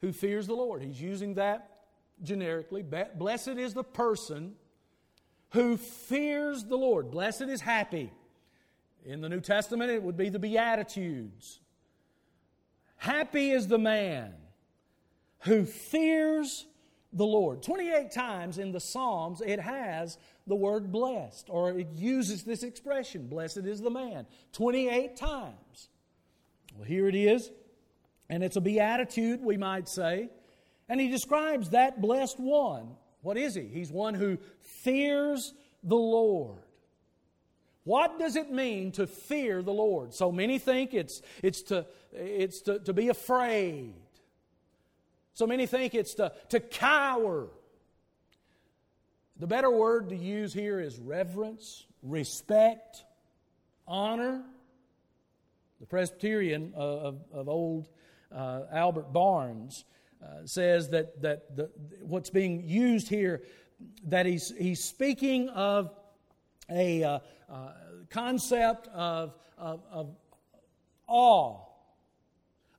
who 0.02 0.14
fears 0.14 0.48
the 0.48 0.56
Lord. 0.56 0.82
He's 0.82 1.02
using 1.02 1.36
that 1.36 1.70
generically. 2.24 2.84
Blessed 2.84 3.50
is 3.50 3.74
the 3.74 3.84
person 3.84 4.56
who 5.52 5.76
fears 5.76 6.64
the 6.64 6.78
Lord. 6.78 7.12
Blessed 7.12 7.44
is 7.44 7.62
happy. 7.62 8.12
In 9.06 9.22
the 9.22 9.30
New 9.30 9.42
Testament, 9.42 9.92
it 9.92 10.02
would 10.02 10.18
be 10.18 10.30
the 10.30 10.40
Beatitudes. 10.40 11.60
Happy 12.98 13.52
is 13.52 13.68
the 13.68 13.78
man 13.78 14.34
who 15.40 15.66
fears 15.66 16.66
the 17.12 17.26
Lord. 17.26 17.64
28 17.64 18.12
times 18.12 18.58
in 18.58 18.72
the 18.72 18.80
Psalms, 18.80 19.42
it 19.42 19.60
has 19.60 20.18
the 20.50 20.56
word 20.56 20.92
blessed, 20.92 21.48
or 21.50 21.72
it 21.72 21.88
uses 21.96 22.44
this 22.44 22.64
expression, 22.64 23.28
blessed 23.28 23.60
is 23.66 23.80
the 23.80 23.90
man, 23.90 24.26
28 24.54 25.16
times. 25.16 25.90
Well, 26.76 26.86
here 26.86 27.08
it 27.08 27.16
is, 27.16 27.50
and 28.30 28.44
it's 28.44 28.58
a 28.58 28.62
beatitude, 28.62 29.42
we 29.42 29.56
might 29.56 29.88
say. 29.88 30.30
And 30.90 31.00
he 31.00 31.08
describes 31.08 31.70
that 31.70 32.02
blessed 32.02 32.40
one. 32.40 32.96
What 33.22 33.38
is 33.38 33.56
he? 33.56 33.68
He's 33.68 33.92
one 33.92 34.16
who 34.16 34.38
fears 34.60 35.54
the 35.84 35.96
Lord. 35.96 36.64
What 37.84 38.20
does 38.20 38.36
it 38.36 38.52
mean 38.52 38.92
to 38.94 39.08
fear 39.08 39.62
the 39.62 39.74
Lord? 39.74 40.14
So 40.14 40.32
many 40.32 40.60
think 40.60 40.94
it's, 40.94 41.22
it's, 41.42 41.62
to, 41.64 41.86
it's 42.12 42.62
to, 42.62 42.80
to 42.80 42.94
be 42.94 43.10
afraid. 43.10 43.94
So 45.34 45.48
many 45.48 45.66
think 45.68 45.96
it's 45.96 46.16
to, 46.16 46.34
to 46.50 46.60
cower. 46.60 47.48
The 49.40 49.48
better 49.48 49.72
word 49.72 50.10
to 50.10 50.18
use 50.18 50.54
here 50.54 50.82
is 50.82 51.00
reverence, 51.00 51.86
respect, 52.04 53.06
honor. 53.88 54.44
The 55.80 55.86
Presbyterian 55.86 56.74
of, 56.76 57.22
of 57.32 57.48
old 57.48 57.88
uh, 58.36 58.64
Albert 58.70 59.14
Barnes 59.14 59.86
uh, 60.22 60.46
says 60.46 60.90
that, 60.90 61.22
that 61.22 61.56
the, 61.56 61.70
what's 62.02 62.30
being 62.30 62.68
used 62.68 63.08
here, 63.08 63.44
that 64.08 64.26
he's, 64.26 64.54
he's 64.58 64.84
speaking 64.84 65.48
of 65.50 65.90
a 66.70 67.04
uh, 67.04 67.20
uh 67.50 67.72
concept 68.10 68.90
of, 68.90 69.34
of, 69.58 69.82
of 69.90 70.16
awe, 71.08 71.62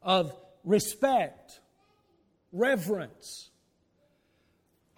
of 0.02 0.36
respect, 0.62 1.60
reverence. 2.52 3.49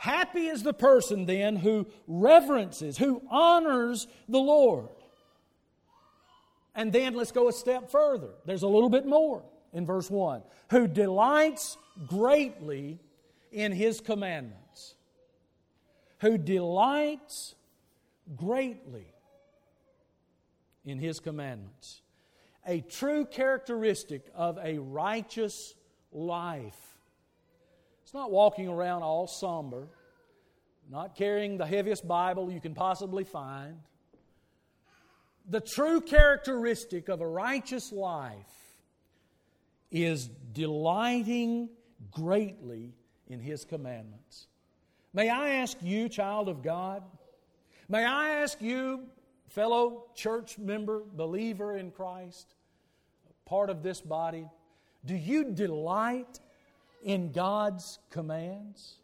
Happy 0.03 0.49
is 0.49 0.65
the 0.65 0.75
person 0.75 1.27
then 1.27 1.55
who 1.55 1.87
reverences, 2.09 2.99
who 2.99 3.23
honors 3.31 4.09
the 4.29 4.41
Lord. 4.41 4.89
And 6.75 6.93
then 6.93 7.15
let's 7.15 7.31
go 7.31 7.47
a 7.47 7.53
step 7.53 7.89
further. 7.89 8.31
There's 8.45 8.65
a 8.65 8.69
little 8.69 8.89
bit 8.89 9.07
more 9.07 9.45
in 9.73 9.87
verse 9.87 10.11
1 10.11 10.43
who 10.71 10.89
delights 10.89 11.79
greatly 12.09 12.99
in 13.53 13.71
his 13.71 14.01
commandments. 14.01 14.97
Who 16.19 16.37
delights 16.37 17.55
greatly 18.35 19.07
in 20.85 20.99
his 20.99 21.21
commandments. 21.21 22.03
A 22.67 22.81
true 22.81 23.25
characteristic 23.25 24.27
of 24.35 24.59
a 24.61 24.79
righteous 24.79 25.77
life 26.11 26.92
it's 28.13 28.19
not 28.19 28.31
walking 28.31 28.69
around 28.69 29.03
all 29.03 29.27
somber, 29.27 29.89
not 30.91 31.17
carrying 31.17 31.57
the 31.57 31.65
heaviest 31.65 32.07
Bible 32.07 32.53
you 32.53 32.61
can 32.61 32.75
possibly 32.75 33.25
find. 33.25 33.79
The 35.49 35.63
true 35.63 36.03
characteristic 36.03 37.09
of 37.09 37.23
a 37.23 37.27
righteous 37.27 37.91
life 37.91 38.37
is 39.91 40.29
delighting 40.53 41.71
greatly 42.11 42.93
in 43.31 43.41
His 43.41 43.65
commandments. 43.65 44.47
May 45.15 45.31
I 45.31 45.55
ask 45.55 45.79
you, 45.81 46.11
child 46.11 46.51
of 46.51 46.63
God, 46.63 47.03
may 47.89 48.05
I 48.05 48.43
ask 48.43 48.61
you, 48.61 49.05
fellow 49.49 50.05
church 50.15 50.59
member, 50.59 51.01
believer 51.15 51.79
in 51.79 51.91
Christ, 51.91 52.57
part 53.47 53.71
of 53.71 53.83
this 53.83 54.03
body, 54.03 54.47
do 55.03 55.15
you 55.15 55.45
delight 55.45 56.41
in 57.03 57.33
God's 57.33 57.99
commands? 58.11 58.97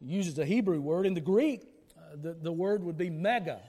He 0.00 0.06
uses 0.06 0.38
a 0.38 0.44
Hebrew 0.44 0.80
word. 0.80 1.06
In 1.06 1.14
the 1.14 1.20
Greek, 1.20 1.62
uh, 1.96 2.16
the, 2.20 2.32
the 2.34 2.52
word 2.52 2.82
would 2.82 2.96
be 2.96 3.10
mega. 3.10 3.60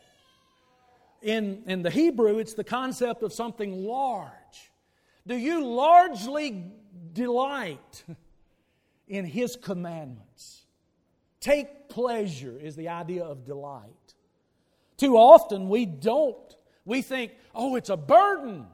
In, 1.22 1.64
in 1.68 1.84
the 1.84 1.92
Hebrew, 1.92 2.40
it's 2.40 2.54
the 2.54 2.64
concept 2.64 3.22
of 3.22 3.32
something 3.32 3.86
large. 3.86 4.32
Do 5.28 5.36
you 5.36 5.66
largely 5.66 6.72
delight 7.14 8.04
in 9.08 9.26
His 9.26 9.56
commandments? 9.56 10.64
Take 11.40 11.90
pleasure 11.90 12.58
is 12.60 12.76
the 12.76 12.90
idea 12.90 13.24
of 13.24 13.46
delight. 13.46 14.16
Too 14.98 15.18
often 15.18 15.70
we 15.70 15.86
don't. 15.86 16.38
We 16.86 17.02
think, 17.02 17.34
oh, 17.54 17.76
it's 17.76 17.90
a 17.90 17.98
burden. 17.98 18.68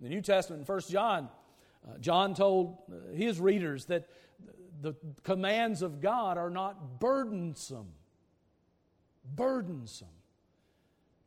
In 0.00 0.08
the 0.08 0.08
New 0.08 0.22
Testament, 0.22 0.66
in 0.66 0.66
1 0.66 0.80
John, 0.88 1.28
uh, 1.86 1.98
John 1.98 2.34
told 2.34 2.78
uh, 2.90 3.14
his 3.14 3.40
readers 3.40 3.86
that 3.86 4.08
the 4.80 4.94
commands 5.22 5.82
of 5.82 6.00
God 6.00 6.38
are 6.38 6.50
not 6.50 7.00
burdensome. 7.00 7.92
Burdensome. 9.36 10.08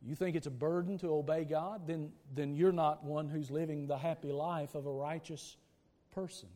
You 0.06 0.14
think 0.14 0.36
it's 0.36 0.46
a 0.46 0.52
burden 0.52 0.98
to 0.98 1.08
obey 1.08 1.44
God? 1.44 1.86
Then, 1.86 2.12
then 2.34 2.54
you're 2.54 2.72
not 2.72 3.02
one 3.02 3.28
who's 3.28 3.50
living 3.50 3.86
the 3.86 3.98
happy 3.98 4.30
life 4.30 4.74
of 4.74 4.86
a 4.86 4.92
righteous 4.92 5.56
person. 6.12 6.48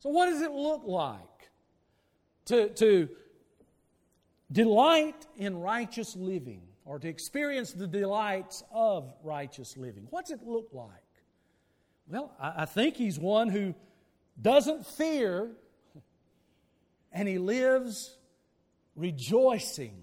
So, 0.00 0.10
what 0.10 0.26
does 0.26 0.42
it 0.42 0.50
look 0.50 0.82
like 0.84 1.50
to, 2.46 2.68
to 2.70 3.08
delight 4.50 5.26
in 5.36 5.58
righteous 5.58 6.16
living 6.16 6.62
or 6.84 6.98
to 6.98 7.08
experience 7.08 7.72
the 7.72 7.86
delights 7.86 8.62
of 8.72 9.12
righteous 9.22 9.76
living? 9.76 10.06
What's 10.10 10.30
it 10.30 10.40
look 10.44 10.68
like? 10.72 10.99
Well, 12.10 12.32
I, 12.40 12.62
I 12.62 12.64
think 12.64 12.96
he's 12.96 13.18
one 13.18 13.48
who 13.48 13.74
doesn't 14.40 14.86
fear 14.86 15.50
and 17.12 17.28
he 17.28 17.38
lives 17.38 18.16
rejoicing 18.96 20.02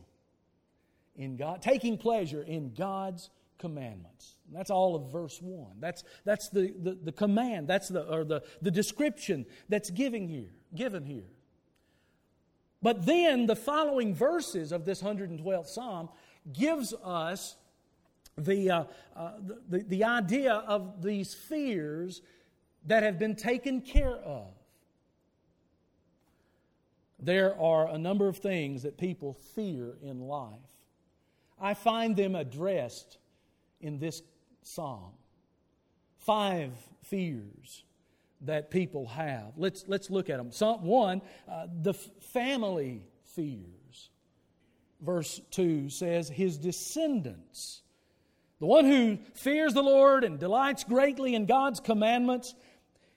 in 1.15 1.35
God, 1.35 1.61
taking 1.61 1.97
pleasure 1.97 2.41
in 2.41 2.73
God's 2.73 3.29
commandments. 3.57 4.35
That's 4.51 4.69
all 4.69 4.95
of 4.95 5.11
verse 5.11 5.39
1. 5.41 5.79
That's, 5.79 6.03
that's 6.23 6.49
the, 6.49 6.73
the, 6.81 6.97
the 7.03 7.11
command, 7.11 7.67
that's 7.67 7.89
the, 7.89 8.03
or 8.03 8.23
the, 8.23 8.43
the 8.61 8.71
description 8.71 9.45
that's 9.67 9.89
giving 9.89 10.27
here, 10.27 10.51
given 10.73 11.05
here. 11.05 11.27
But 12.81 13.05
then 13.05 13.47
the 13.47 13.55
following 13.55 14.13
verses 14.13 14.71
of 14.71 14.85
this 14.85 15.01
112th 15.01 15.67
Psalm 15.67 16.09
gives 16.53 16.93
us 17.03 17.57
the, 18.37 18.71
uh, 18.71 18.83
uh, 19.15 19.31
the, 19.67 19.79
the 19.79 20.03
idea 20.03 20.53
of 20.53 21.01
these 21.01 21.33
fears 21.33 22.21
that 22.85 23.03
have 23.03 23.19
been 23.19 23.35
taken 23.35 23.81
care 23.81 24.15
of. 24.15 24.47
There 27.19 27.59
are 27.59 27.87
a 27.87 27.97
number 27.97 28.27
of 28.27 28.37
things 28.37 28.83
that 28.83 28.97
people 28.97 29.33
fear 29.55 29.97
in 30.01 30.21
life. 30.21 30.53
I 31.59 31.73
find 31.73 32.15
them 32.15 32.35
addressed 32.35 33.17
in 33.81 33.97
this 33.97 34.21
psalm. 34.61 35.13
Five 36.19 36.73
fears 37.03 37.83
that 38.41 38.69
people 38.69 39.07
have. 39.07 39.53
Let's, 39.57 39.85
let's 39.87 40.11
look 40.11 40.29
at 40.29 40.37
them. 40.37 40.51
Psalm 40.51 40.83
1, 40.83 41.21
uh, 41.49 41.67
the 41.81 41.93
family 41.93 43.01
fears. 43.35 44.09
Verse 45.01 45.41
2 45.51 45.89
says, 45.89 46.29
His 46.29 46.57
descendants. 46.57 47.81
The 48.59 48.65
one 48.65 48.85
who 48.85 49.19
fears 49.35 49.73
the 49.73 49.83
Lord 49.83 50.23
and 50.23 50.39
delights 50.39 50.83
greatly 50.83 51.35
in 51.35 51.45
God's 51.45 51.79
commandments, 51.79 52.55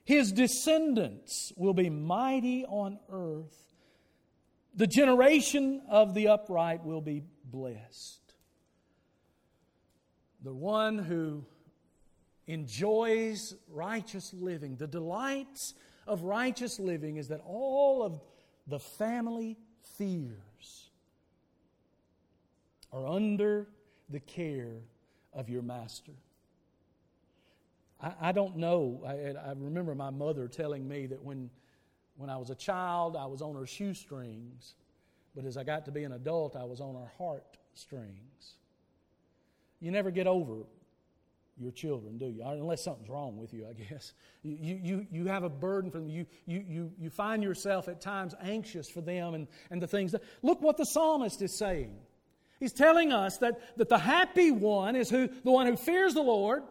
his 0.04 0.32
descendants 0.32 1.52
will 1.56 1.72
be 1.72 1.88
mighty 1.88 2.66
on 2.66 2.98
earth. 3.10 3.56
The 4.74 4.86
generation 4.86 5.82
of 5.88 6.14
the 6.14 6.28
upright 6.28 6.84
will 6.84 7.00
be 7.00 7.22
blessed. 7.44 8.20
The 10.42 10.52
one 10.52 10.98
who 10.98 11.44
enjoys 12.46 13.54
righteous 13.68 14.32
living, 14.34 14.76
the 14.76 14.86
delights 14.86 15.74
of 16.06 16.22
righteous 16.22 16.78
living 16.78 17.16
is 17.16 17.28
that 17.28 17.40
all 17.46 18.02
of 18.02 18.20
the 18.66 18.78
family 18.78 19.56
fears 19.96 20.90
are 22.92 23.06
under 23.06 23.68
the 24.08 24.20
care 24.20 24.80
of 25.32 25.48
your 25.48 25.62
master. 25.62 26.12
I, 28.02 28.12
I 28.20 28.32
don't 28.32 28.56
know. 28.56 29.02
I, 29.06 29.48
I, 29.48 29.52
remember 29.56 29.94
my 29.94 30.10
mother 30.10 30.48
telling 30.48 30.88
me 30.88 31.06
that 31.06 31.22
when, 31.22 31.50
when 32.16 32.30
I 32.30 32.36
was 32.36 32.50
a 32.50 32.54
child, 32.54 33.16
I 33.16 33.26
was 33.26 33.42
on 33.42 33.54
her 33.54 33.66
shoestrings, 33.66 34.74
but 35.34 35.44
as 35.44 35.56
I 35.56 35.64
got 35.64 35.84
to 35.86 35.92
be 35.92 36.04
an 36.04 36.12
adult, 36.12 36.56
I 36.56 36.64
was 36.64 36.80
on 36.80 36.94
her 36.94 37.10
heartstrings. 37.18 38.54
You 39.80 39.90
never 39.90 40.10
get 40.10 40.26
over 40.26 40.64
your 41.60 41.72
children, 41.72 42.18
do 42.18 42.26
you? 42.26 42.42
Unless 42.44 42.82
something's 42.82 43.08
wrong 43.08 43.36
with 43.36 43.52
you, 43.52 43.66
I 43.68 43.74
guess. 43.74 44.14
You, 44.42 44.80
you, 44.82 45.06
you 45.10 45.26
have 45.26 45.44
a 45.44 45.48
burden 45.48 45.90
for 45.90 45.98
them. 45.98 46.08
You, 46.08 46.26
you, 46.46 46.64
you, 46.66 46.92
you 46.98 47.10
find 47.10 47.42
yourself 47.42 47.88
at 47.88 48.00
times 48.00 48.34
anxious 48.42 48.88
for 48.88 49.02
them 49.02 49.34
and, 49.34 49.46
and 49.70 49.80
the 49.80 49.86
things 49.86 50.12
that. 50.12 50.22
Look 50.42 50.62
what 50.62 50.78
the 50.78 50.86
psalmist 50.86 51.42
is 51.42 51.56
saying. 51.56 51.94
He's 52.60 52.74
telling 52.74 53.10
us 53.10 53.38
that, 53.38 53.78
that 53.78 53.88
the 53.88 53.98
happy 53.98 54.50
one 54.50 54.94
is 54.94 55.08
who, 55.08 55.28
the 55.28 55.50
one 55.50 55.66
who 55.66 55.76
fears 55.76 56.12
the 56.12 56.22
Lord, 56.22 56.62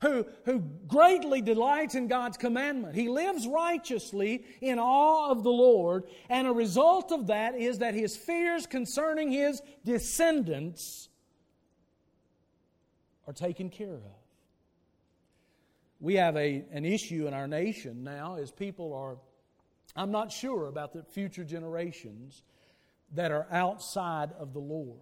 who, 0.00 0.26
who 0.46 0.60
greatly 0.88 1.42
delights 1.42 1.94
in 1.94 2.08
God's 2.08 2.38
commandment. 2.38 2.94
He 2.94 3.10
lives 3.10 3.46
righteously 3.46 4.44
in 4.62 4.78
awe 4.78 5.30
of 5.30 5.42
the 5.42 5.50
Lord, 5.50 6.04
and 6.30 6.46
a 6.46 6.52
result 6.52 7.12
of 7.12 7.26
that 7.26 7.54
is 7.56 7.78
that 7.78 7.94
his 7.94 8.16
fears 8.16 8.66
concerning 8.66 9.30
his 9.30 9.60
descendants 9.84 11.10
are 13.26 13.34
taken 13.34 13.68
care 13.68 13.94
of. 13.94 14.02
We 16.00 16.14
have 16.14 16.36
a, 16.36 16.64
an 16.72 16.86
issue 16.86 17.26
in 17.26 17.34
our 17.34 17.48
nation 17.48 18.02
now 18.02 18.36
as 18.36 18.50
people 18.50 18.94
are, 18.94 19.16
I'm 19.94 20.10
not 20.10 20.32
sure 20.32 20.68
about 20.68 20.94
the 20.94 21.02
future 21.02 21.44
generations 21.44 22.42
that 23.12 23.30
are 23.30 23.46
outside 23.50 24.32
of 24.38 24.54
the 24.54 24.58
Lord. 24.58 25.00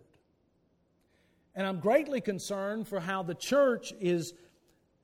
And 1.54 1.66
I'm 1.66 1.80
greatly 1.80 2.20
concerned 2.20 2.88
for 2.88 3.00
how 3.00 3.22
the 3.22 3.34
church 3.34 3.92
is 4.00 4.32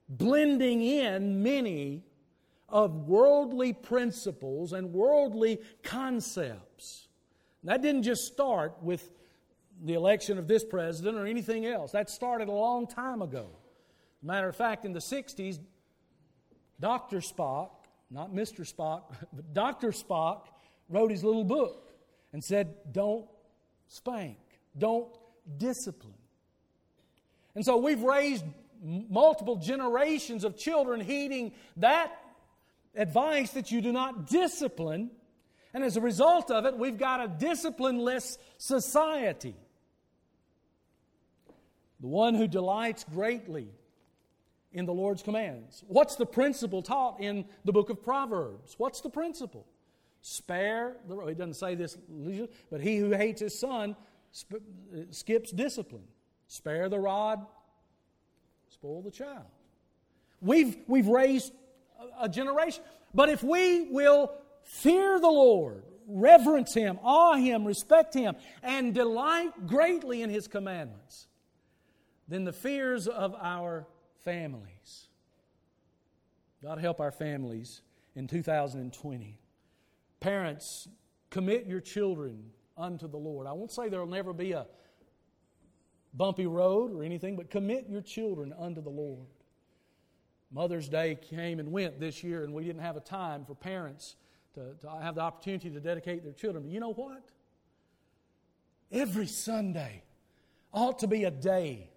blending 0.07 0.81
in 0.81 1.43
many 1.43 2.03
of 2.67 3.07
worldly 3.07 3.73
principles 3.73 4.73
and 4.73 4.93
worldly 4.93 5.59
concepts. 5.83 7.07
that 7.63 7.81
didn't 7.81 8.03
just 8.03 8.25
start 8.25 8.81
with 8.81 9.09
the 9.83 9.93
election 9.93 10.37
of 10.37 10.47
this 10.47 10.63
president 10.63 11.17
or 11.17 11.25
anything 11.25 11.65
else. 11.65 11.91
That 11.91 12.09
started 12.09 12.47
a 12.47 12.51
long 12.51 12.87
time 12.87 13.21
ago. 13.21 13.47
Matter 14.21 14.49
of 14.49 14.55
fact, 14.55 14.85
in 14.85 14.93
the 14.93 14.99
60s, 14.99 15.59
Dr. 16.79 17.19
Spock, 17.19 17.69
not 18.11 18.33
Mr. 18.33 18.71
Spock, 18.71 19.03
but 19.33 19.53
Dr. 19.53 19.89
Spock 19.89 20.47
wrote 20.89 21.11
his 21.11 21.23
little 21.23 21.43
book 21.43 21.91
and 22.33 22.43
said, 22.43 22.75
Don't 22.91 23.27
spank, 23.87 24.37
don't 24.77 25.17
discipline. 25.57 26.18
And 27.59 27.65
so 27.65 27.75
we've 27.75 28.03
raised 28.03 28.45
multiple 28.81 29.57
generations 29.57 30.45
of 30.45 30.55
children 30.55 31.01
heeding 31.01 31.51
that 31.75 32.17
advice 32.95 33.51
that 33.51 33.69
you 33.69 33.81
do 33.81 33.91
not 33.91 34.27
discipline. 34.27 35.11
And 35.73 35.83
as 35.83 35.97
a 35.97 35.99
result 35.99 36.51
of 36.51 36.65
it, 36.65 36.77
we've 36.77 36.97
got 36.97 37.19
a 37.19 37.27
disciplineless 37.27 38.37
society. 38.57 39.57
The 41.99 42.07
one 42.07 42.33
who 42.33 42.47
delights 42.47 43.03
greatly 43.03 43.67
in 44.71 44.85
the 44.85 44.93
Lord's 44.93 45.21
commands. 45.21 45.83
What's 45.89 46.15
the 46.15 46.25
principle 46.25 46.81
taught 46.81 47.19
in 47.19 47.43
the 47.65 47.73
book 47.73 47.89
of 47.89 48.01
Proverbs? 48.01 48.75
What's 48.77 49.01
the 49.01 49.09
principle? 49.09 49.67
Spare 50.21 50.95
the. 51.09 51.17
He 51.25 51.33
doesn't 51.33 51.55
say 51.55 51.75
this, 51.75 51.97
but 52.71 52.79
he 52.79 52.99
who 52.99 53.11
hates 53.11 53.41
his 53.41 53.59
son 53.59 53.97
uh, 54.49 54.99
skips 55.11 55.51
discipline. 55.51 56.07
Spare 56.49 56.89
the 56.89 56.99
rod, 56.99 57.45
spoil 58.69 59.03
the 59.03 59.11
child. 59.11 59.45
We've, 60.41 60.75
we've 60.87 61.07
raised 61.07 61.53
a, 61.99 62.25
a 62.25 62.29
generation. 62.29 62.83
But 63.13 63.29
if 63.29 63.43
we 63.43 63.87
will 63.91 64.33
fear 64.63 65.19
the 65.19 65.29
Lord, 65.29 65.83
reverence 66.07 66.73
Him, 66.73 66.97
awe 67.03 67.35
Him, 67.35 67.65
respect 67.65 68.15
Him, 68.15 68.35
and 68.63 68.95
delight 68.95 69.67
greatly 69.67 70.23
in 70.23 70.31
His 70.31 70.47
commandments, 70.47 71.27
then 72.27 72.45
the 72.45 72.53
fears 72.53 73.07
of 73.07 73.35
our 73.39 73.85
families. 74.25 75.07
God 76.63 76.79
help 76.79 76.99
our 76.99 77.11
families 77.11 77.81
in 78.15 78.27
2020. 78.27 79.39
Parents, 80.19 80.87
commit 81.29 81.67
your 81.67 81.79
children 81.79 82.45
unto 82.75 83.07
the 83.07 83.17
Lord. 83.17 83.45
I 83.45 83.53
won't 83.53 83.71
say 83.71 83.87
there 83.87 83.99
will 83.99 84.07
never 84.07 84.33
be 84.33 84.53
a 84.53 84.65
bumpy 86.13 86.47
road 86.47 86.93
or 86.93 87.03
anything, 87.03 87.35
but 87.35 87.49
commit 87.49 87.87
your 87.89 88.01
children 88.01 88.53
unto 88.57 88.81
the 88.81 88.89
Lord. 88.89 89.27
Mother's 90.51 90.89
Day 90.89 91.15
came 91.15 91.59
and 91.59 91.71
went 91.71 91.99
this 91.99 92.23
year, 92.23 92.43
and 92.43 92.53
we 92.53 92.63
didn't 92.63 92.81
have 92.81 92.97
a 92.97 93.01
time 93.01 93.45
for 93.45 93.53
parents 93.53 94.15
to, 94.55 94.73
to 94.81 94.89
have 95.01 95.15
the 95.15 95.21
opportunity 95.21 95.69
to 95.69 95.79
dedicate 95.79 96.23
their 96.23 96.33
children. 96.33 96.63
But 96.63 96.71
you 96.71 96.79
know 96.79 96.93
what? 96.93 97.23
Every 98.91 99.27
Sunday 99.27 100.03
ought 100.73 100.99
to 100.99 101.07
be 101.07 101.25
a 101.25 101.31
day 101.31 101.89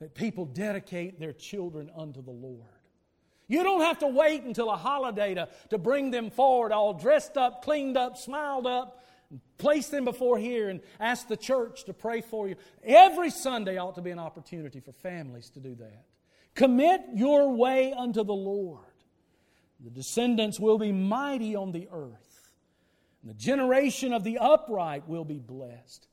that 0.00 0.14
people 0.14 0.46
dedicate 0.46 1.20
their 1.20 1.34
children 1.34 1.90
unto 1.94 2.22
the 2.22 2.30
Lord. 2.30 2.64
You 3.48 3.62
don't 3.62 3.82
have 3.82 3.98
to 3.98 4.06
wait 4.06 4.44
until 4.44 4.70
a 4.70 4.76
holiday 4.76 5.34
to, 5.34 5.48
to 5.70 5.76
bring 5.76 6.10
them 6.10 6.30
forward 6.30 6.72
all 6.72 6.94
dressed 6.94 7.36
up, 7.36 7.62
cleaned 7.64 7.96
up, 7.96 8.16
smiled 8.16 8.66
up, 8.66 9.02
place 9.58 9.88
them 9.88 10.04
before 10.04 10.38
here 10.38 10.68
and 10.68 10.80
ask 10.98 11.28
the 11.28 11.36
church 11.36 11.84
to 11.84 11.92
pray 11.92 12.20
for 12.20 12.48
you. 12.48 12.56
Every 12.82 13.30
Sunday 13.30 13.76
ought 13.76 13.94
to 13.94 14.02
be 14.02 14.10
an 14.10 14.18
opportunity 14.18 14.80
for 14.80 14.92
families 14.92 15.50
to 15.50 15.60
do 15.60 15.74
that. 15.76 16.04
Commit 16.54 17.02
your 17.14 17.52
way 17.52 17.92
unto 17.92 18.24
the 18.24 18.34
Lord. 18.34 18.84
The 19.82 19.90
descendants 19.90 20.58
will 20.58 20.78
be 20.78 20.92
mighty 20.92 21.54
on 21.54 21.72
the 21.72 21.88
earth. 21.92 22.52
The 23.22 23.34
generation 23.34 24.12
of 24.12 24.24
the 24.24 24.38
upright 24.38 25.08
will 25.08 25.24
be 25.24 25.38
blessed. 25.38 26.06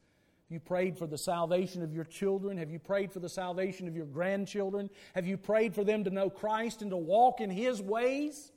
Have 0.47 0.53
you 0.53 0.59
prayed 0.59 0.97
for 0.97 1.07
the 1.07 1.17
salvation 1.17 1.83
of 1.83 1.93
your 1.93 2.05
children? 2.05 2.57
Have 2.57 2.69
you 2.69 2.79
prayed 2.79 3.11
for 3.11 3.19
the 3.19 3.29
salvation 3.29 3.87
of 3.87 3.95
your 3.95 4.05
grandchildren? 4.05 4.89
Have 5.15 5.25
you 5.25 5.37
prayed 5.37 5.75
for 5.75 5.83
them 5.83 6.03
to 6.05 6.09
know 6.09 6.29
Christ 6.29 6.81
and 6.81 6.91
to 6.91 6.97
walk 6.97 7.41
in 7.41 7.49
His 7.49 7.81
ways? 7.81 8.51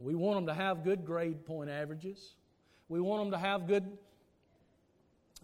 We 0.00 0.14
want 0.14 0.36
them 0.36 0.46
to 0.46 0.54
have 0.54 0.84
good 0.84 1.04
grade 1.04 1.44
point 1.44 1.70
averages. 1.70 2.34
We 2.88 3.00
want 3.00 3.24
them 3.24 3.30
to 3.32 3.38
have 3.38 3.66
good 3.66 3.98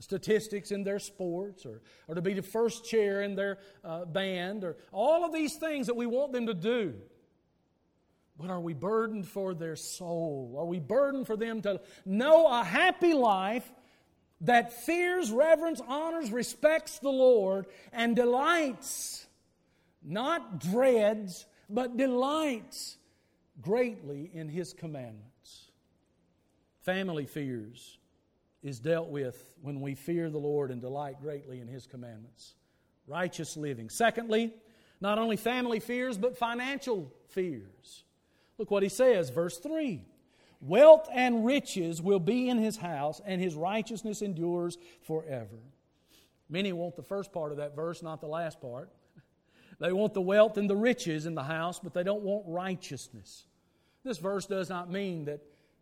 statistics 0.00 0.70
in 0.70 0.83
their 0.83 0.98
sports 0.98 1.64
or, 1.66 1.80
or 2.09 2.14
to 2.14 2.22
be 2.22 2.35
the 2.35 2.42
first 2.42 2.85
chair 2.85 3.22
in 3.22 3.37
their 3.37 3.59
uh, 3.85 4.04
band 4.04 4.64
or 4.64 4.76
all 4.92 5.24
of 5.24 5.33
these 5.33 5.57
things 5.57 5.87
that 5.87 5.94
we 5.94 6.07
want 6.07 6.33
them 6.33 6.46
to 6.46 6.54
do. 6.54 6.94
But 8.37 8.50
are 8.50 8.61
we 8.61 8.74
burdened 8.74 9.28
for 9.28 9.54
their 9.54 9.76
soul? 9.76 10.57
Are 10.59 10.64
we 10.64 10.80
burdened 10.80 11.26
for 11.26 11.37
them 11.37 11.62
to 11.62 11.80
know 12.04 12.48
a 12.48 12.64
happy 12.64 13.14
life 13.14 13.70
that 14.40 14.72
fears, 14.72 15.30
reverence, 15.30 15.80
honors, 15.87 16.33
respects 16.33 16.98
the 16.98 17.11
Lord, 17.11 17.66
and 17.92 18.16
delights, 18.16 19.26
not 20.02 20.59
dreads, 20.59 21.46
but 21.70 21.96
delights 21.96 22.96
greatly 23.61 24.30
in 24.35 24.48
His 24.48 24.72
commandments? 24.72 25.70
Family 26.85 27.25
fears 27.25 27.99
is 28.62 28.79
dealt 28.79 29.09
with 29.09 29.55
when 29.62 29.81
we 29.81 29.94
fear 29.94 30.31
the 30.31 30.38
Lord 30.38 30.70
and 30.70 30.81
delight 30.81 31.20
greatly 31.20 31.61
in 31.61 31.66
His 31.66 31.87
commandments. 31.87 32.55
Righteous 33.07 33.57
living. 33.57 33.88
Secondly, 33.88 34.53
not 35.01 35.18
only 35.18 35.37
family 35.37 35.81
fears, 35.81 36.16
but 36.16 36.37
financial 36.37 37.12
fears. 37.29 38.05
Look 38.59 38.70
what 38.70 38.83
he 38.83 38.88
says, 38.88 39.31
verse 39.31 39.59
3 39.59 40.03
Wealth 40.61 41.09
and 41.12 41.44
riches 41.44 42.01
will 42.01 42.20
be 42.20 42.49
in 42.49 42.59
his 42.59 42.77
house, 42.77 43.20
and 43.25 43.40
his 43.40 43.55
righteousness 43.55 44.23
endures 44.23 44.79
forever. 45.03 45.59
Many 46.49 46.73
want 46.73 46.97
the 46.97 47.03
first 47.03 47.33
part 47.33 47.51
of 47.51 47.59
that 47.59 47.77
verse, 47.77 48.03
not 48.03 48.20
the 48.20 48.29
last 48.29 48.61
part. 48.61 48.90
They 49.81 49.92
want 49.92 50.14
the 50.14 50.23
wealth 50.23 50.57
and 50.57 50.70
the 50.70 50.77
riches 50.77 51.27
in 51.27 51.35
the 51.35 51.42
house, 51.42 51.81
but 51.81 51.92
they 51.94 52.05
don't 52.05 52.23
want 52.23 52.44
righteousness. 52.47 53.44
This 54.05 54.18
verse 54.18 54.47
does 54.47 54.68
not 54.68 54.90
mean 54.90 55.25
that 55.25 55.40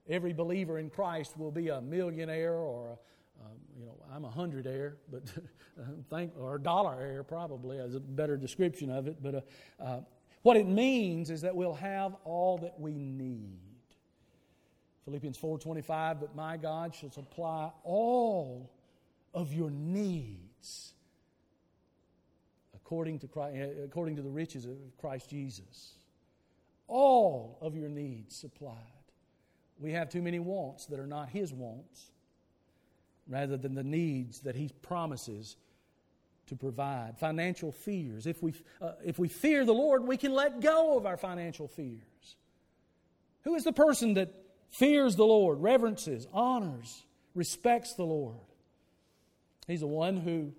every 0.09 0.33
believer 0.33 0.79
in 0.79 0.91
Christ 0.91 1.39
will 1.39 1.51
be 1.51 1.69
a 1.69 1.81
millionaire 1.81 2.55
or 2.55 2.89
a, 2.89 3.45
um, 3.45 3.57
you 3.79 3.87
know, 3.87 3.97
I'm 4.13 4.25
a 4.25 4.31
hundred 4.31 4.67
heir, 4.67 4.97
but 5.11 5.23
think, 6.11 6.33
or 6.39 6.57
a 6.57 6.61
dollar 6.61 7.01
heir 7.01 7.23
probably 7.23 7.79
as 7.79 7.95
a 7.95 8.01
better 8.01 8.37
description 8.37 8.91
of 8.91 9.07
it. 9.07 9.23
But 9.23 9.35
uh, 9.35 9.41
uh, 9.83 10.01
what 10.43 10.57
it 10.57 10.67
means 10.67 11.31
is 11.31 11.41
that 11.43 11.55
we'll 11.55 11.75
have 11.75 12.17
all 12.25 12.59
that 12.59 12.79
we 12.79 12.93
need. 12.93 13.59
Philippians 15.05 15.39
4:25, 15.39 16.21
but 16.21 16.37
my 16.37 16.57
God 16.57 16.95
shall 16.95 17.11
supply 17.11 17.71
all 17.83 18.71
of 19.35 19.53
your 19.53 19.71
needs 19.71 20.95
according 22.75 23.19
to 23.21 23.29
Christ, 23.29 23.57
uh, 23.57 23.83
according 23.85 24.17
to 24.17 24.23
the 24.23 24.31
riches 24.31 24.67
of 24.67 24.77
Christ 24.99 25.31
Jesus. 25.31 25.95
All 26.87 27.59
of 27.61 27.75
your 27.75 27.89
needs 27.89 28.37
supplied. 28.37 29.02
We 29.83 29.93
have 29.93 30.09
too 30.09 30.23
many 30.23 30.39
wants 30.39 30.87
that 30.87 31.01
are 31.01 31.07
not 31.07 31.29
His 31.31 31.53
wants, 31.53 32.07
rather 33.29 33.57
than 33.57 33.75
the 33.75 33.83
needs 33.83 34.41
that 34.41 34.55
He 34.55 34.71
promises 34.81 35.57
to 36.47 36.57
provide. 36.57 37.19
Financial 37.19 37.73
fears. 37.73 38.27
If 38.27 38.43
we, 38.43 38.55
uh, 38.81 38.93
if 39.05 39.19
we 39.19 39.29
fear 39.29 39.65
the 39.65 39.75
Lord, 39.75 40.07
we 40.07 40.17
can 40.17 40.33
let 40.33 40.61
go 40.61 40.97
of 40.97 41.05
our 41.05 41.17
financial 41.17 41.67
fears. 41.67 42.37
Who 43.43 43.57
is 43.57 43.65
the 43.65 43.73
person 43.73 44.15
that 44.15 44.33
fears 44.71 45.17
the 45.17 45.27
Lord, 45.27 45.61
reverences, 45.61 46.29
honors, 46.33 47.03
respects 47.35 47.95
the 47.95 48.05
Lord? 48.05 48.37
He's 49.67 49.81
the 49.81 49.89
one 49.89 50.17
who 50.17 50.53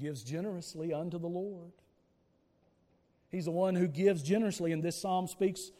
gives 0.00 0.22
generously 0.22 0.94
unto 0.94 1.18
the 1.18 1.28
Lord. 1.28 1.72
He's 3.30 3.44
the 3.44 3.50
one 3.50 3.74
who 3.74 3.86
gives 3.86 4.22
generously, 4.22 4.72
and 4.72 4.82
this 4.82 5.00
psalm 5.00 5.26
speaks 5.26 5.70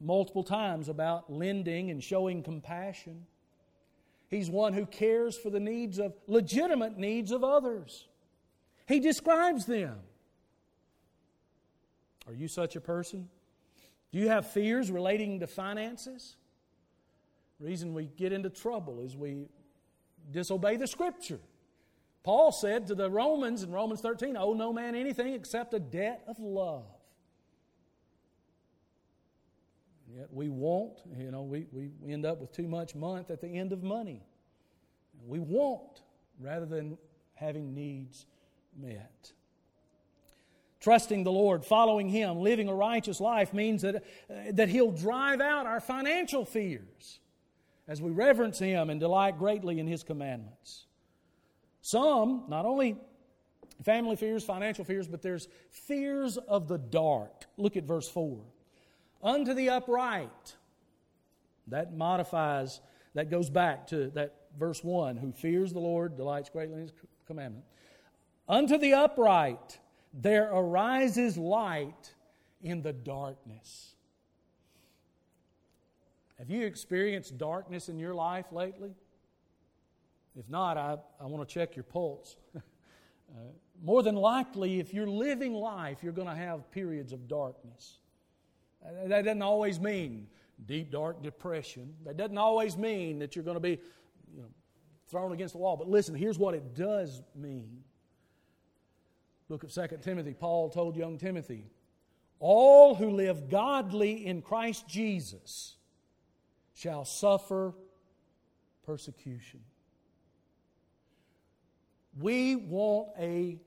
multiple 0.00 0.42
times 0.42 0.88
about 0.88 1.30
lending 1.32 1.90
and 1.90 2.02
showing 2.02 2.42
compassion. 2.42 3.26
He's 4.28 4.48
one 4.48 4.72
who 4.72 4.86
cares 4.86 5.36
for 5.36 5.50
the 5.50 5.60
needs 5.60 5.98
of 5.98 6.14
legitimate 6.26 6.96
needs 6.96 7.32
of 7.32 7.44
others. 7.44 8.08
He 8.86 9.00
describes 9.00 9.66
them. 9.66 9.98
Are 12.26 12.34
you 12.34 12.48
such 12.48 12.76
a 12.76 12.80
person? 12.80 13.28
Do 14.12 14.18
you 14.18 14.28
have 14.28 14.50
fears 14.50 14.90
relating 14.90 15.40
to 15.40 15.46
finances? 15.46 16.36
The 17.60 17.66
reason 17.66 17.92
we 17.92 18.06
get 18.16 18.32
into 18.32 18.50
trouble 18.50 19.00
is 19.00 19.16
we 19.16 19.48
disobey 20.30 20.76
the 20.76 20.86
scripture. 20.86 21.40
Paul 22.22 22.52
said 22.52 22.86
to 22.88 22.94
the 22.94 23.10
Romans 23.10 23.62
in 23.62 23.70
Romans 23.70 24.00
13, 24.00 24.36
Owe 24.36 24.52
no 24.52 24.72
man 24.72 24.94
anything 24.94 25.34
except 25.34 25.74
a 25.74 25.80
debt 25.80 26.22
of 26.26 26.38
love. 26.38 26.84
Yet 30.16 30.28
we 30.32 30.48
want, 30.48 31.00
you 31.16 31.30
know, 31.30 31.42
we, 31.42 31.66
we 31.72 31.90
end 32.12 32.26
up 32.26 32.40
with 32.40 32.52
too 32.52 32.66
much 32.66 32.94
month 32.94 33.30
at 33.30 33.40
the 33.40 33.48
end 33.48 33.72
of 33.72 33.82
money. 33.82 34.22
We 35.26 35.38
want 35.38 36.02
rather 36.40 36.66
than 36.66 36.98
having 37.34 37.74
needs 37.74 38.26
met. 38.76 39.32
Trusting 40.80 41.24
the 41.24 41.32
Lord, 41.32 41.64
following 41.64 42.08
Him, 42.08 42.38
living 42.38 42.68
a 42.68 42.74
righteous 42.74 43.20
life 43.20 43.52
means 43.52 43.82
that, 43.82 43.96
uh, 43.96 44.34
that 44.52 44.68
He'll 44.68 44.90
drive 44.90 45.40
out 45.40 45.66
our 45.66 45.80
financial 45.80 46.44
fears 46.44 47.20
as 47.86 48.00
we 48.00 48.10
reverence 48.10 48.58
Him 48.58 48.88
and 48.88 48.98
delight 48.98 49.38
greatly 49.38 49.78
in 49.78 49.86
His 49.86 50.02
commandments. 50.02 50.86
Some, 51.82 52.44
not 52.48 52.64
only 52.64 52.96
family 53.84 54.16
fears, 54.16 54.42
financial 54.42 54.84
fears, 54.84 55.06
but 55.06 55.22
there's 55.22 55.48
fears 55.70 56.36
of 56.36 56.66
the 56.66 56.78
dark. 56.78 57.44
Look 57.58 57.76
at 57.76 57.84
verse 57.84 58.08
4 58.08 58.40
unto 59.22 59.54
the 59.54 59.70
upright. 59.70 60.56
That 61.68 61.94
modifies, 61.94 62.80
that 63.14 63.30
goes 63.30 63.48
back 63.48 63.86
to 63.88 64.10
that 64.10 64.34
verse 64.58 64.82
1 64.82 65.16
who 65.16 65.32
fears 65.32 65.72
the 65.72 65.78
Lord, 65.78 66.16
delights 66.16 66.50
greatly 66.50 66.76
in 66.76 66.82
his 66.82 66.92
commandment. 67.26 67.64
Unto 68.48 68.76
the 68.78 68.94
upright 68.94 69.78
there 70.12 70.50
arises 70.52 71.36
light 71.36 72.14
in 72.62 72.82
the 72.82 72.92
darkness. 72.92 73.94
Have 76.38 76.50
you 76.50 76.66
experienced 76.66 77.38
darkness 77.38 77.88
in 77.88 77.98
your 77.98 78.14
life 78.14 78.46
lately? 78.50 78.94
If 80.36 80.48
not, 80.48 80.76
I, 80.76 80.96
I 81.20 81.26
want 81.26 81.46
to 81.46 81.52
check 81.52 81.76
your 81.76 81.82
pulse. 81.84 82.36
uh, 82.56 82.60
more 83.82 84.02
than 84.02 84.14
likely, 84.14 84.80
if 84.80 84.94
you're 84.94 85.08
living 85.08 85.52
life, 85.52 85.98
you're 86.02 86.12
going 86.12 86.28
to 86.28 86.34
have 86.34 86.70
periods 86.70 87.12
of 87.12 87.28
darkness. 87.28 87.98
That 88.82 89.24
doesn't 89.24 89.42
always 89.42 89.78
mean 89.78 90.28
deep, 90.66 90.90
dark 90.90 91.22
depression. 91.22 91.94
That 92.04 92.16
doesn't 92.16 92.38
always 92.38 92.76
mean 92.76 93.18
that 93.20 93.34
you're 93.36 93.44
going 93.44 93.56
to 93.56 93.60
be 93.60 93.78
you 94.34 94.42
know, 94.42 94.48
thrown 95.08 95.32
against 95.32 95.54
the 95.54 95.58
wall. 95.58 95.76
But 95.76 95.88
listen, 95.88 96.14
here's 96.14 96.38
what 96.38 96.54
it 96.54 96.74
does 96.74 97.22
mean. 97.34 97.82
Book 99.48 99.64
of 99.64 99.72
2 99.72 99.98
Timothy, 100.02 100.34
Paul 100.34 100.70
told 100.70 100.96
young 100.96 101.18
Timothy, 101.18 101.64
All 102.38 102.94
who 102.94 103.10
live 103.10 103.48
godly 103.48 104.26
in 104.26 104.42
Christ 104.42 104.86
Jesus 104.88 105.76
shall 106.74 107.04
suffer 107.04 107.74
persecution. 108.86 109.60
We 112.18 112.56
want 112.56 113.08
a 113.18 113.58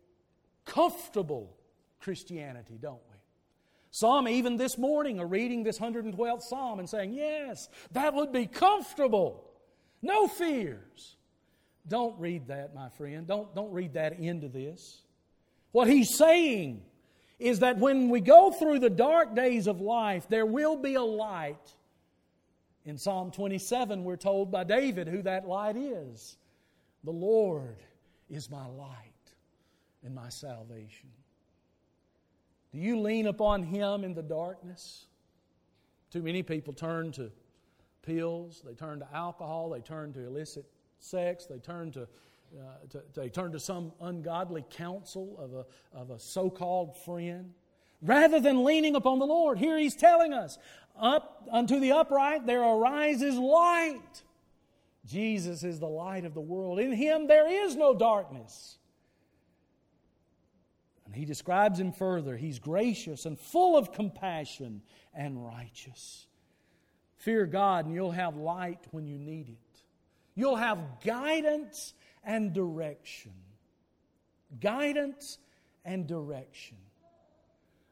comfortable 0.66 1.58
Christianity, 2.00 2.78
don't 2.82 3.02
we? 3.10 3.13
Some, 3.94 4.28
even 4.28 4.58
this 4.58 4.80
morning, 4.80 5.20
are 5.20 5.28
reading 5.28 5.62
this 5.62 5.78
112th 5.78 6.42
Psalm 6.42 6.80
and 6.80 6.90
saying, 6.90 7.14
Yes, 7.14 7.70
that 7.92 8.16
would 8.16 8.32
be 8.32 8.48
comfortable. 8.48 9.46
No 10.02 10.28
fears. 10.28 11.16
Don't 11.88 12.20
read 12.20 12.48
that, 12.48 12.74
my 12.74 12.90
friend. 12.90 13.28
Don't, 13.28 13.54
don't 13.54 13.72
read 13.72 13.94
that 13.94 14.18
into 14.18 14.48
this. 14.48 15.04
What 15.74 15.88
he's 15.88 16.18
saying 16.18 16.82
is 17.38 17.60
that 17.60 17.78
when 17.78 18.10
we 18.10 18.20
go 18.20 18.50
through 18.50 18.80
the 18.80 18.90
dark 18.90 19.36
days 19.36 19.68
of 19.68 19.80
life, 19.80 20.28
there 20.28 20.48
will 20.48 20.76
be 20.76 20.96
a 20.96 21.04
light. 21.04 21.76
In 22.86 22.98
Psalm 22.98 23.30
27, 23.30 24.04
we're 24.04 24.18
told 24.18 24.52
by 24.52 24.64
David 24.64 25.08
who 25.08 25.22
that 25.22 25.48
light 25.48 25.78
is. 25.78 26.38
The 27.04 27.12
Lord 27.12 27.78
is 28.28 28.50
my 28.50 28.66
light 28.66 29.14
and 30.04 30.16
my 30.16 30.30
salvation. 30.30 31.12
Do 32.74 32.80
you 32.80 33.00
lean 33.00 33.28
upon 33.28 33.64
Him 33.64 34.04
in 34.04 34.16
the 34.16 34.24
darkness? 34.24 35.06
Too 36.12 36.24
many 36.24 36.42
people 36.42 36.74
turn 36.74 37.12
to 37.14 37.32
pills, 38.02 38.64
they 38.66 38.74
turn 38.74 39.00
to 39.00 39.08
alcohol, 39.14 39.70
they 39.70 39.80
turn 39.80 40.12
to 40.14 40.26
illicit 40.26 40.66
sex, 41.00 41.46
they 41.46 41.60
turn 41.60 41.92
to, 41.92 42.02
uh, 42.02 42.88
to 42.90 43.04
they 43.14 43.30
turn 43.30 43.52
to 43.52 43.60
some 43.60 43.92
ungodly 44.02 44.66
counsel 44.72 45.36
of 45.40 45.54
a, 45.54 45.66
of 45.98 46.10
a 46.10 46.20
so 46.20 46.50
called 46.50 46.98
friend. 46.98 47.54
Rather 48.02 48.40
than 48.40 48.64
leaning 48.64 48.96
upon 48.96 49.20
the 49.20 49.26
Lord, 49.26 49.60
here 49.60 49.78
He's 49.78 49.96
telling 49.96 50.34
us, 50.34 50.58
up 51.00 51.48
unto 51.52 51.80
the 51.80 51.92
upright 51.92 52.46
there 52.46 52.64
arises 52.64 53.38
light. 53.38 54.24
Jesus 55.06 55.64
is 55.64 55.80
the 55.80 55.88
light 55.88 56.26
of 56.26 56.34
the 56.34 56.42
world. 56.42 56.80
In 56.80 56.92
Him 56.92 57.28
there 57.28 57.48
is 57.48 57.76
no 57.76 57.94
darkness. 57.94 58.78
And 61.14 61.20
he 61.20 61.26
describes 61.26 61.80
him 61.80 61.92
further. 61.92 62.36
He's 62.36 62.58
gracious 62.58 63.28
and 63.28 63.40
full 63.40 63.78
of 63.78 63.92
compassion 63.92 64.82
and 65.14 65.46
righteous. 65.46 66.26
Fear 67.18 67.46
God, 67.46 67.86
and 67.86 67.94
you'll 67.94 68.10
have 68.10 68.36
light 68.36 68.80
when 68.90 69.06
you 69.06 69.20
need 69.20 69.48
it. 69.48 69.82
You'll 70.34 70.56
have 70.56 70.80
guidance 71.06 71.94
and 72.24 72.52
direction. 72.52 73.34
Guidance 74.60 75.38
and 75.86 76.08
direction. 76.08 76.78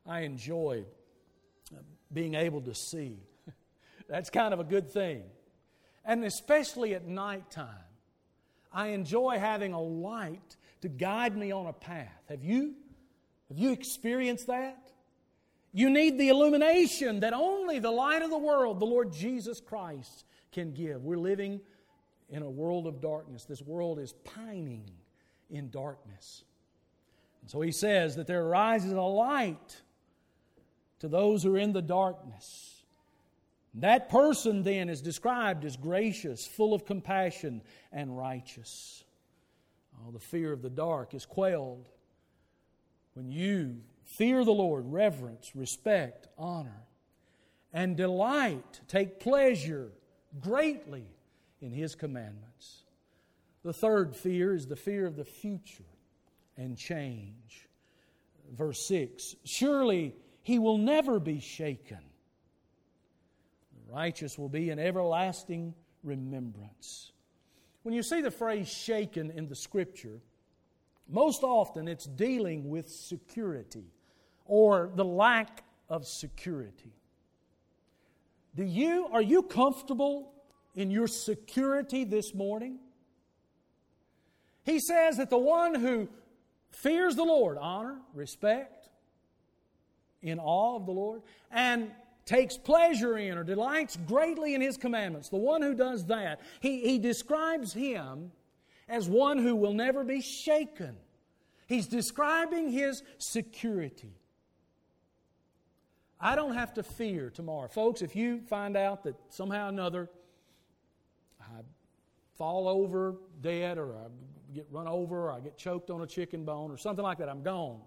I 0.07 0.21
enjoy 0.21 0.83
uh, 1.71 1.77
being 2.11 2.33
able 2.33 2.61
to 2.61 2.73
see. 2.73 3.19
That's 4.09 4.31
kind 4.31 4.51
of 4.51 4.59
a 4.59 4.63
good 4.63 4.89
thing. 4.89 5.25
And 6.03 6.25
especially 6.25 6.95
at 6.95 7.05
nighttime, 7.05 7.67
I 8.73 8.87
enjoy 8.87 9.37
having 9.37 9.73
a 9.73 9.81
light 9.81 10.57
to 10.81 10.89
guide 10.89 11.37
me 11.37 11.51
on 11.51 11.67
a 11.67 11.73
path. 11.73 12.23
Have 12.27 12.43
you? 12.43 12.73
Have 13.51 13.59
you 13.59 13.73
experienced 13.73 14.47
that? 14.47 14.77
You 15.73 15.89
need 15.89 16.17
the 16.17 16.29
illumination 16.29 17.19
that 17.19 17.33
only 17.33 17.79
the 17.79 17.91
light 17.91 18.21
of 18.21 18.29
the 18.29 18.37
world, 18.37 18.79
the 18.79 18.85
Lord 18.85 19.11
Jesus 19.11 19.59
Christ, 19.59 20.23
can 20.53 20.71
give. 20.71 21.03
We're 21.03 21.17
living 21.17 21.59
in 22.29 22.43
a 22.43 22.49
world 22.49 22.87
of 22.87 23.01
darkness. 23.01 23.43
This 23.43 23.61
world 23.61 23.99
is 23.99 24.13
pining 24.23 24.89
in 25.49 25.69
darkness. 25.69 26.45
And 27.41 27.49
so 27.49 27.59
he 27.59 27.73
says 27.73 28.15
that 28.15 28.25
there 28.25 28.41
arises 28.41 28.93
a 28.93 29.01
light 29.01 29.81
to 30.99 31.09
those 31.09 31.43
who 31.43 31.53
are 31.53 31.59
in 31.59 31.73
the 31.73 31.81
darkness. 31.81 32.85
That 33.73 34.07
person 34.07 34.63
then 34.63 34.87
is 34.87 35.01
described 35.01 35.65
as 35.65 35.75
gracious, 35.75 36.47
full 36.47 36.73
of 36.73 36.85
compassion, 36.85 37.63
and 37.91 38.17
righteous. 38.17 39.03
Oh, 39.97 40.11
the 40.11 40.19
fear 40.19 40.53
of 40.53 40.61
the 40.61 40.69
dark 40.69 41.13
is 41.13 41.25
quelled 41.25 41.89
when 43.13 43.31
you 43.31 43.77
fear 44.03 44.43
the 44.43 44.51
Lord, 44.51 44.85
reverence, 44.91 45.55
respect, 45.55 46.27
honor, 46.37 46.83
and 47.73 47.95
delight, 47.95 48.81
take 48.87 49.19
pleasure 49.19 49.91
greatly 50.39 51.05
in 51.61 51.71
His 51.71 51.95
commandments. 51.95 52.83
The 53.63 53.73
third 53.73 54.15
fear 54.15 54.53
is 54.53 54.67
the 54.67 54.75
fear 54.75 55.05
of 55.05 55.15
the 55.15 55.25
future 55.25 55.83
and 56.57 56.77
change. 56.77 57.69
Verse 58.55 58.87
6 58.87 59.35
Surely 59.45 60.15
He 60.41 60.59
will 60.59 60.77
never 60.77 61.19
be 61.19 61.39
shaken. 61.39 61.99
The 63.73 63.93
righteous 63.93 64.37
will 64.37 64.49
be 64.49 64.69
in 64.69 64.79
everlasting 64.79 65.73
remembrance. 66.03 67.11
When 67.83 67.93
you 67.93 68.03
see 68.03 68.21
the 68.21 68.31
phrase 68.31 68.67
shaken 68.67 69.31
in 69.31 69.47
the 69.47 69.55
Scripture, 69.55 70.19
most 71.09 71.43
often, 71.43 71.87
it's 71.87 72.05
dealing 72.05 72.69
with 72.69 72.89
security 72.89 73.85
or 74.45 74.91
the 74.95 75.05
lack 75.05 75.63
of 75.89 76.05
security. 76.05 76.93
Do 78.55 78.63
you, 78.63 79.07
are 79.11 79.21
you 79.21 79.43
comfortable 79.43 80.33
in 80.75 80.91
your 80.91 81.07
security 81.07 82.03
this 82.03 82.33
morning? 82.33 82.79
He 84.63 84.79
says 84.79 85.17
that 85.17 85.29
the 85.29 85.37
one 85.37 85.75
who 85.75 86.09
fears 86.71 87.15
the 87.15 87.23
Lord, 87.23 87.57
honor, 87.59 87.97
respect, 88.13 88.89
in 90.21 90.39
awe 90.39 90.75
of 90.75 90.85
the 90.85 90.91
Lord, 90.91 91.21
and 91.49 91.91
takes 92.25 92.57
pleasure 92.57 93.17
in 93.17 93.37
or 93.37 93.43
delights 93.43 93.97
greatly 94.07 94.53
in 94.53 94.61
His 94.61 94.77
commandments, 94.77 95.29
the 95.29 95.37
one 95.37 95.61
who 95.61 95.73
does 95.73 96.05
that, 96.05 96.41
he, 96.59 96.81
he 96.81 96.99
describes 96.99 97.73
him 97.73 98.31
as 98.91 99.07
one 99.07 99.37
who 99.37 99.55
will 99.55 99.73
never 99.73 100.03
be 100.03 100.21
shaken. 100.21 100.97
He's 101.65 101.87
describing 101.87 102.69
his 102.69 103.01
security. 103.17 104.13
I 106.19 106.35
don't 106.35 106.53
have 106.53 106.73
to 106.73 106.83
fear 106.83 107.29
tomorrow. 107.29 107.69
Folks, 107.69 108.01
if 108.01 108.15
you 108.15 108.41
find 108.41 108.75
out 108.75 109.05
that 109.05 109.15
somehow 109.29 109.67
or 109.67 109.69
another 109.69 110.09
I 111.39 111.61
fall 112.37 112.67
over 112.67 113.15
dead 113.41 113.77
or 113.77 113.93
I 113.93 114.07
get 114.53 114.67
run 114.69 114.87
over 114.87 115.29
or 115.29 115.31
I 115.31 115.39
get 115.39 115.57
choked 115.57 115.89
on 115.89 116.01
a 116.01 116.07
chicken 116.07 116.43
bone 116.43 116.69
or 116.69 116.77
something 116.77 117.03
like 117.03 117.19
that, 117.19 117.29
I'm 117.29 117.43
gone 117.43 117.79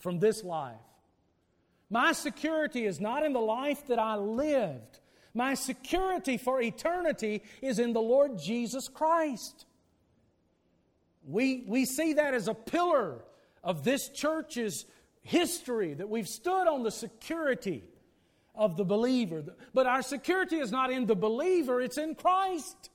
from 0.00 0.18
this 0.18 0.42
life. 0.42 0.74
My 1.88 2.12
security 2.12 2.84
is 2.84 3.00
not 3.00 3.24
in 3.24 3.32
the 3.32 3.38
life 3.38 3.86
that 3.86 4.00
I 4.00 4.16
lived. 4.16 4.98
My 5.32 5.54
security 5.54 6.36
for 6.36 6.60
eternity 6.60 7.42
is 7.62 7.78
in 7.78 7.92
the 7.92 8.00
Lord 8.00 8.38
Jesus 8.38 8.88
Christ. 8.88 9.66
We, 11.26 11.64
we 11.66 11.84
see 11.84 12.14
that 12.14 12.34
as 12.34 12.48
a 12.48 12.54
pillar 12.54 13.24
of 13.64 13.82
this 13.82 14.08
church's 14.08 14.86
history, 15.22 15.94
that 15.94 16.08
we've 16.08 16.28
stood 16.28 16.68
on 16.68 16.84
the 16.84 16.90
security 16.90 17.82
of 18.54 18.76
the 18.76 18.84
believer. 18.84 19.44
But 19.74 19.86
our 19.86 20.02
security 20.02 20.56
is 20.56 20.70
not 20.70 20.90
in 20.90 21.06
the 21.06 21.16
believer, 21.16 21.80
it's 21.80 21.98
in 21.98 22.14
Christ. 22.14 22.90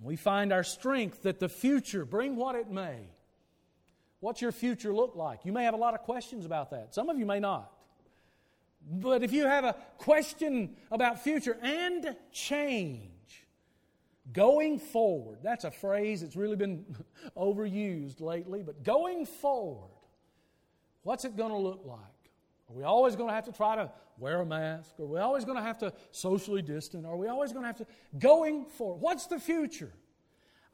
We 0.00 0.16
find 0.16 0.52
our 0.52 0.64
strength 0.64 1.22
that 1.22 1.38
the 1.38 1.48
future, 1.48 2.04
bring 2.04 2.36
what 2.36 2.54
it 2.54 2.70
may. 2.70 2.96
What's 4.20 4.40
your 4.40 4.52
future 4.52 4.94
look 4.94 5.16
like? 5.16 5.44
You 5.44 5.52
may 5.52 5.64
have 5.64 5.74
a 5.74 5.78
lot 5.78 5.94
of 5.94 6.00
questions 6.00 6.46
about 6.46 6.70
that. 6.70 6.94
Some 6.94 7.08
of 7.08 7.18
you 7.18 7.26
may 7.26 7.40
not. 7.40 7.72
But 8.88 9.22
if 9.22 9.32
you 9.32 9.46
have 9.46 9.64
a 9.64 9.76
question 9.98 10.76
about 10.90 11.22
future 11.22 11.56
and 11.62 12.16
change, 12.32 13.10
Going 14.30 14.78
forward, 14.78 15.38
that's 15.42 15.64
a 15.64 15.70
phrase 15.70 16.20
that's 16.20 16.36
really 16.36 16.56
been 16.56 16.84
overused 17.36 18.20
lately, 18.20 18.62
but 18.62 18.84
going 18.84 19.26
forward, 19.26 19.90
what's 21.02 21.24
it 21.24 21.36
going 21.36 21.50
to 21.50 21.58
look 21.58 21.82
like? 21.84 21.98
Are 22.70 22.74
we 22.74 22.84
always 22.84 23.16
going 23.16 23.28
to 23.28 23.34
have 23.34 23.46
to 23.46 23.52
try 23.52 23.74
to 23.76 23.90
wear 24.18 24.40
a 24.40 24.46
mask? 24.46 24.92
Are 25.00 25.06
we 25.06 25.18
always 25.18 25.44
going 25.44 25.58
to 25.58 25.62
have 25.62 25.78
to 25.78 25.92
socially 26.12 26.62
distance? 26.62 27.04
Are 27.04 27.16
we 27.16 27.26
always 27.26 27.52
going 27.52 27.64
to 27.64 27.66
have 27.66 27.78
to. 27.78 27.86
Going 28.18 28.66
forward, 28.66 29.00
what's 29.00 29.26
the 29.26 29.40
future? 29.40 29.92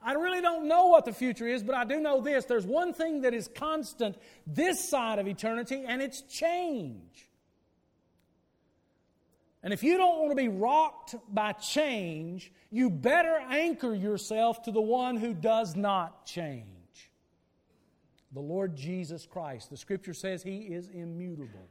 I 0.02 0.12
really 0.12 0.40
don't 0.40 0.68
know 0.68 0.87
what 0.87 1.06
the 1.06 1.12
future 1.12 1.48
is, 1.48 1.62
but 1.62 1.74
I 1.74 1.84
do 1.84 2.00
know 2.00 2.20
this. 2.20 2.44
There's 2.44 2.66
one 2.66 2.92
thing 2.92 3.22
that 3.22 3.34
is 3.34 3.48
constant 3.48 4.16
this 4.46 4.88
side 4.90 5.18
of 5.18 5.26
eternity, 5.26 5.84
and 5.87 6.00
it's 6.00 6.22
change. 6.22 7.27
And 9.68 9.74
if 9.74 9.83
you 9.83 9.98
don't 9.98 10.20
want 10.20 10.31
to 10.31 10.35
be 10.35 10.48
rocked 10.48 11.14
by 11.28 11.52
change, 11.52 12.50
you 12.70 12.88
better 12.88 13.38
anchor 13.50 13.94
yourself 13.94 14.62
to 14.62 14.70
the 14.70 14.81
one 14.81 15.18
who 15.18 15.35
does 15.35 15.76
not 15.76 16.24
change 16.24 17.11
the 18.33 18.40
Lord 18.40 18.74
Jesus 18.74 19.26
Christ. 19.26 19.68
The 19.68 19.76
scripture 19.76 20.14
says 20.14 20.42
he 20.42 20.61
is 20.61 20.88
immutable. 20.88 21.68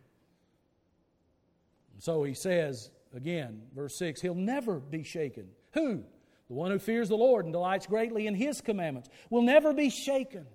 So 1.97 2.23
he 2.23 2.35
says, 2.35 2.91
again, 3.15 3.63
verse 3.75 3.97
6, 3.97 4.21
he'll 4.21 4.35
never 4.35 4.79
be 4.79 5.01
shaken. 5.01 5.47
Who? 5.71 6.03
The 6.49 6.53
one 6.53 6.69
who 6.69 6.77
fears 6.77 7.09
the 7.09 7.15
Lord 7.15 7.45
and 7.45 7.51
delights 7.51 7.87
greatly 7.87 8.27
in 8.27 8.35
his 8.35 8.61
commandments 8.61 9.09
will 9.31 9.41
never 9.41 9.73
be 9.73 9.89
shaken. 9.89 10.45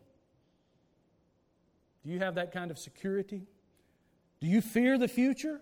Do 2.04 2.12
you 2.12 2.20
have 2.20 2.36
that 2.36 2.52
kind 2.52 2.70
of 2.70 2.78
security? 2.78 3.42
Do 4.40 4.46
you 4.46 4.60
fear 4.60 4.96
the 4.96 5.08
future? 5.08 5.60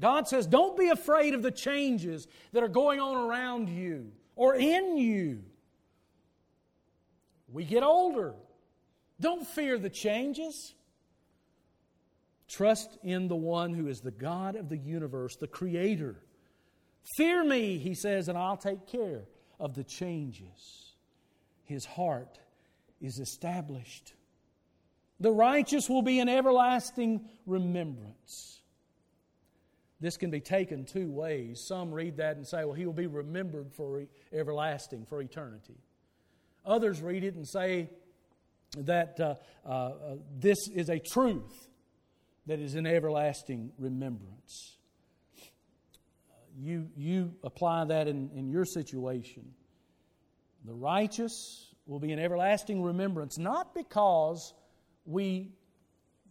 God 0.00 0.28
says, 0.28 0.46
don't 0.46 0.76
be 0.76 0.88
afraid 0.88 1.34
of 1.34 1.42
the 1.42 1.50
changes 1.50 2.26
that 2.52 2.62
are 2.62 2.68
going 2.68 3.00
on 3.00 3.16
around 3.16 3.68
you 3.68 4.12
or 4.36 4.54
in 4.54 4.96
you. 4.96 5.42
We 7.50 7.64
get 7.64 7.82
older. 7.82 8.34
Don't 9.20 9.46
fear 9.46 9.78
the 9.78 9.90
changes. 9.90 10.74
Trust 12.46 12.96
in 13.02 13.26
the 13.28 13.36
one 13.36 13.74
who 13.74 13.88
is 13.88 14.00
the 14.00 14.10
God 14.10 14.54
of 14.54 14.68
the 14.68 14.76
universe, 14.78 15.36
the 15.36 15.48
Creator. 15.48 16.22
Fear 17.16 17.44
me, 17.44 17.78
he 17.78 17.94
says, 17.94 18.28
and 18.28 18.38
I'll 18.38 18.56
take 18.56 18.86
care 18.86 19.22
of 19.58 19.74
the 19.74 19.84
changes. 19.84 20.94
his 21.68 21.84
heart 21.84 22.38
is 23.00 23.18
established. 23.18 24.14
The 25.20 25.30
righteous 25.30 25.88
will 25.88 26.02
be 26.02 26.18
an 26.18 26.28
everlasting 26.28 27.28
remembrance. 27.46 28.57
This 30.00 30.16
can 30.16 30.30
be 30.30 30.40
taken 30.40 30.84
two 30.84 31.10
ways. 31.10 31.64
Some 31.66 31.92
read 31.92 32.18
that 32.18 32.36
and 32.36 32.46
say, 32.46 32.64
well, 32.64 32.74
he 32.74 32.86
will 32.86 32.92
be 32.92 33.08
remembered 33.08 33.72
for 33.72 34.04
everlasting, 34.32 35.06
for 35.06 35.20
eternity. 35.20 35.76
Others 36.64 37.02
read 37.02 37.24
it 37.24 37.34
and 37.34 37.48
say 37.48 37.90
that 38.76 39.18
uh, 39.18 39.34
uh, 39.66 39.70
uh, 39.70 39.92
this 40.38 40.58
is 40.72 40.88
a 40.88 41.00
truth 41.00 41.68
that 42.46 42.60
is 42.60 42.74
an 42.74 42.86
everlasting 42.86 43.72
remembrance. 43.78 44.76
You, 46.56 46.88
you 46.96 47.34
apply 47.42 47.84
that 47.86 48.08
in, 48.08 48.30
in 48.34 48.48
your 48.48 48.64
situation. 48.64 49.52
The 50.64 50.74
righteous 50.74 51.74
will 51.86 51.98
be 51.98 52.12
an 52.12 52.18
everlasting 52.18 52.82
remembrance, 52.82 53.38
not 53.38 53.74
because 53.74 54.52
we 55.06 55.52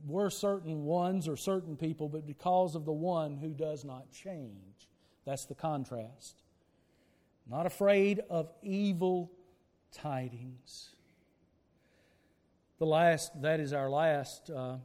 were 0.06 0.30
certain 0.30 0.86
ones 0.86 1.28
or 1.28 1.36
certain 1.36 1.76
people, 1.76 2.10
but 2.10 2.26
because 2.26 2.76
of 2.76 2.86
the 2.86 2.92
one 2.92 3.38
who 3.38 3.50
does 3.50 3.84
not 3.84 4.12
change. 4.12 4.88
That's 5.26 5.46
the 5.46 5.56
contrast. 5.56 6.42
Not 7.50 7.66
afraid 7.66 8.22
of 8.30 8.50
evil 8.62 9.32
tidings. 9.92 10.90
The 12.80 12.86
last, 12.86 13.42
that 13.42 13.60
is 13.60 13.74
our 13.74 13.90
last 13.90 14.50
uh, 14.50 14.78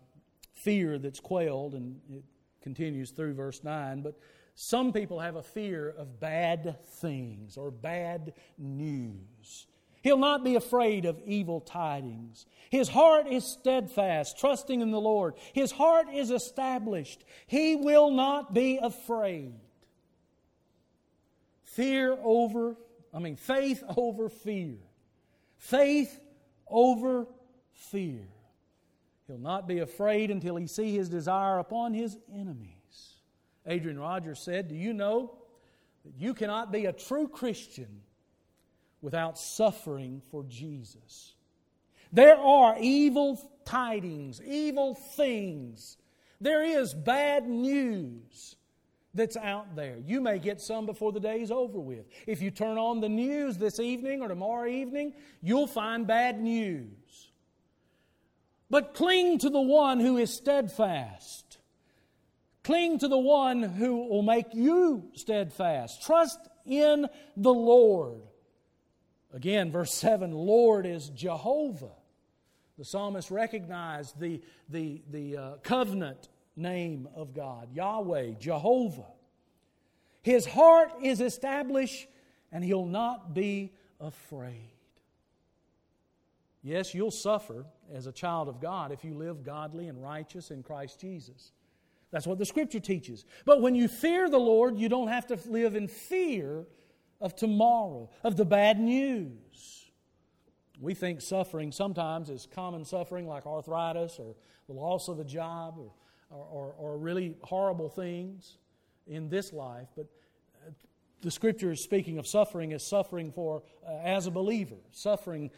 fear 0.52 0.98
that's 0.98 1.20
quelled, 1.20 1.74
and 1.74 2.00
it 2.10 2.24
continues 2.62 3.10
through 3.10 3.34
verse 3.34 3.62
9. 3.62 4.02
But 4.02 4.18
some 4.54 4.92
people 4.92 5.18
have 5.20 5.36
a 5.36 5.42
fear 5.42 5.94
of 5.96 6.20
bad 6.20 6.76
things 6.84 7.56
or 7.56 7.70
bad 7.70 8.34
news. 8.58 9.66
He'll 10.02 10.18
not 10.18 10.44
be 10.44 10.56
afraid 10.56 11.04
of 11.04 11.20
evil 11.24 11.60
tidings. 11.60 12.46
His 12.70 12.88
heart 12.88 13.28
is 13.28 13.44
steadfast, 13.44 14.38
trusting 14.38 14.80
in 14.80 14.90
the 14.90 15.00
Lord. 15.00 15.34
His 15.52 15.70
heart 15.70 16.08
is 16.12 16.30
established. 16.30 17.24
He 17.46 17.76
will 17.76 18.10
not 18.10 18.52
be 18.52 18.78
afraid. 18.82 19.54
Fear 21.62 22.18
over, 22.22 22.76
I 23.14 23.20
mean, 23.20 23.36
faith 23.36 23.82
over 23.96 24.28
fear. 24.28 24.76
Faith 25.56 26.20
over 26.68 27.28
fear. 27.72 28.26
He'll 29.28 29.38
not 29.38 29.68
be 29.68 29.78
afraid 29.78 30.30
until 30.30 30.56
he 30.56 30.66
see 30.66 30.92
his 30.92 31.08
desire 31.08 31.58
upon 31.58 31.94
his 31.94 32.18
enemies. 32.34 33.14
Adrian 33.66 33.98
Rogers 33.98 34.40
said, 34.40 34.68
Do 34.68 34.74
you 34.74 34.92
know 34.92 35.38
that 36.04 36.14
you 36.18 36.34
cannot 36.34 36.72
be 36.72 36.86
a 36.86 36.92
true 36.92 37.28
Christian 37.28 38.02
without 39.02 39.38
suffering 39.38 40.22
for 40.30 40.44
Jesus. 40.44 41.34
There 42.12 42.36
are 42.36 42.76
evil 42.78 43.40
tidings, 43.64 44.40
evil 44.42 44.94
things. 44.94 45.98
There 46.40 46.64
is 46.64 46.94
bad 46.94 47.46
news 47.48 48.56
that's 49.14 49.36
out 49.36 49.76
there. 49.76 49.98
You 50.06 50.20
may 50.20 50.38
get 50.38 50.60
some 50.60 50.86
before 50.86 51.12
the 51.12 51.20
day 51.20 51.42
is 51.42 51.50
over 51.50 51.78
with. 51.78 52.06
If 52.26 52.40
you 52.40 52.50
turn 52.50 52.78
on 52.78 53.00
the 53.00 53.08
news 53.08 53.58
this 53.58 53.78
evening 53.78 54.22
or 54.22 54.28
tomorrow 54.28 54.68
evening, 54.68 55.14
you'll 55.42 55.66
find 55.66 56.06
bad 56.06 56.40
news. 56.40 56.88
But 58.70 58.94
cling 58.94 59.38
to 59.40 59.50
the 59.50 59.60
one 59.60 60.00
who 60.00 60.16
is 60.16 60.32
steadfast. 60.32 61.58
Cling 62.64 63.00
to 63.00 63.08
the 63.08 63.18
one 63.18 63.62
who 63.62 64.08
will 64.08 64.22
make 64.22 64.54
you 64.54 65.10
steadfast. 65.14 66.02
Trust 66.02 66.38
in 66.64 67.06
the 67.36 67.52
Lord. 67.52 68.22
Again, 69.32 69.70
verse 69.70 69.94
7 69.94 70.32
Lord 70.32 70.86
is 70.86 71.08
Jehovah. 71.10 71.92
The 72.78 72.84
psalmist 72.84 73.30
recognized 73.30 74.18
the, 74.18 74.40
the, 74.68 75.02
the 75.10 75.36
uh, 75.36 75.52
covenant 75.62 76.28
name 76.56 77.08
of 77.14 77.34
God 77.34 77.68
Yahweh, 77.74 78.32
Jehovah. 78.38 79.06
His 80.22 80.46
heart 80.46 80.92
is 81.02 81.20
established 81.20 82.06
and 82.50 82.64
he'll 82.64 82.86
not 82.86 83.34
be 83.34 83.72
afraid. 84.00 84.70
Yes, 86.62 86.94
you'll 86.94 87.10
suffer 87.10 87.66
as 87.92 88.06
a 88.06 88.12
child 88.12 88.48
of 88.48 88.60
God 88.60 88.92
if 88.92 89.04
you 89.04 89.14
live 89.14 89.42
godly 89.42 89.88
and 89.88 90.00
righteous 90.00 90.50
in 90.50 90.62
Christ 90.62 91.00
Jesus. 91.00 91.52
That's 92.12 92.26
what 92.26 92.38
the 92.38 92.46
Scripture 92.46 92.78
teaches. 92.78 93.24
But 93.44 93.62
when 93.62 93.74
you 93.74 93.88
fear 93.88 94.28
the 94.28 94.38
Lord, 94.38 94.78
you 94.78 94.88
don't 94.88 95.08
have 95.08 95.26
to 95.28 95.38
live 95.46 95.74
in 95.74 95.88
fear 95.88 96.66
of 97.22 97.36
tomorrow, 97.36 98.10
of 98.24 98.36
the 98.36 98.44
bad 98.44 98.78
news. 98.78 99.86
We 100.80 100.92
think 100.92 101.20
suffering 101.20 101.70
sometimes 101.70 102.28
is 102.28 102.48
common 102.52 102.84
suffering 102.84 103.26
like 103.28 103.46
arthritis 103.46 104.18
or 104.18 104.34
the 104.66 104.74
loss 104.74 105.08
of 105.08 105.20
a 105.20 105.24
job 105.24 105.78
or, 105.78 105.92
or, 106.30 106.74
or, 106.76 106.98
really 106.98 107.36
horrible 107.42 107.88
things 107.88 108.56
in 109.06 109.28
this 109.28 109.52
life. 109.52 109.86
But 109.96 110.06
uh, 110.66 110.70
the 111.20 111.30
scripture 111.30 111.70
is 111.70 111.82
speaking 111.82 112.18
of 112.18 112.26
suffering 112.26 112.72
as 112.72 112.84
suffering 112.84 113.30
for, 113.30 113.62
uh, 113.86 113.98
as 114.02 114.26
a 114.26 114.30
believer, 114.30 114.76
suffering 114.90 115.50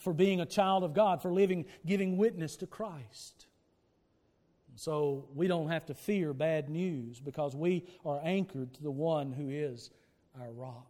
for 0.00 0.12
being 0.12 0.40
a 0.40 0.46
child 0.46 0.82
of 0.82 0.94
God, 0.94 1.22
for 1.22 1.32
living, 1.32 1.66
giving 1.86 2.16
witness 2.16 2.56
to 2.56 2.66
Christ. 2.66 3.46
So 4.74 5.26
we 5.34 5.46
don't 5.46 5.68
have 5.68 5.86
to 5.86 5.94
fear 5.94 6.32
bad 6.32 6.68
news 6.68 7.20
because 7.20 7.54
we 7.54 7.84
are 8.04 8.20
anchored 8.22 8.74
to 8.74 8.82
the 8.82 8.90
one 8.90 9.32
who 9.32 9.50
is 9.50 9.90
our 10.40 10.50
rock. 10.50 10.86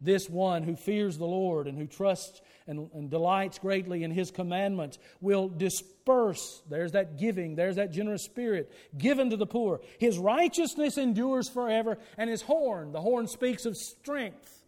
This 0.00 0.28
one 0.28 0.62
who 0.62 0.76
fears 0.76 1.16
the 1.16 1.24
Lord 1.24 1.66
and 1.66 1.78
who 1.78 1.86
trusts 1.86 2.42
and, 2.66 2.90
and, 2.92 3.08
delights 3.10 3.58
greatly 3.58 4.02
in 4.02 4.10
His 4.10 4.30
commandments 4.30 4.98
will 5.20 5.48
disperse. 5.48 6.62
There's 6.68 6.92
that 6.92 7.18
giving, 7.18 7.54
there's 7.54 7.76
that 7.76 7.90
generous 7.90 8.24
spirit 8.24 8.70
given 8.98 9.30
to 9.30 9.36
the 9.36 9.46
poor. 9.46 9.80
His 9.98 10.18
righteousness 10.18 10.98
endures 10.98 11.48
forever, 11.48 11.96
and 12.18 12.28
His 12.28 12.42
horn, 12.42 12.92
the 12.92 13.00
horn 13.00 13.26
speaks 13.26 13.64
of 13.64 13.76
strength. 13.76 14.62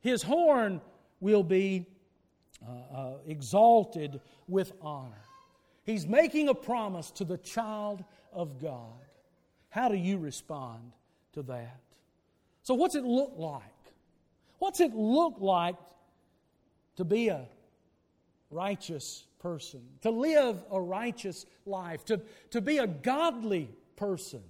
His 0.00 0.22
horn 0.22 0.80
will 1.20 1.44
be 1.44 1.86
uh, 2.66 2.96
uh, 2.96 3.12
exalted 3.26 4.20
with 4.48 4.72
honor. 4.80 5.24
He's 5.84 6.06
making 6.06 6.48
a 6.48 6.54
promise 6.54 7.10
to 7.12 7.24
the 7.24 7.38
child 7.38 8.04
of 8.32 8.60
God. 8.60 9.00
How 9.68 9.88
do 9.88 9.96
you 9.96 10.18
respond 10.18 10.92
to 11.32 11.42
that? 11.44 11.80
So, 12.62 12.74
what's 12.74 12.94
it 12.94 13.04
look 13.04 13.34
like? 13.36 13.62
What's 14.58 14.80
it 14.80 14.94
look 14.94 15.36
like 15.40 15.76
to 16.96 17.04
be 17.04 17.28
a 17.28 17.46
righteous 18.50 19.26
person, 19.40 19.82
to 20.02 20.10
live 20.10 20.62
a 20.70 20.80
righteous 20.80 21.46
life, 21.66 22.04
to, 22.04 22.20
to 22.50 22.60
be 22.60 22.78
a 22.78 22.86
godly 22.86 23.68
person? 23.96 24.42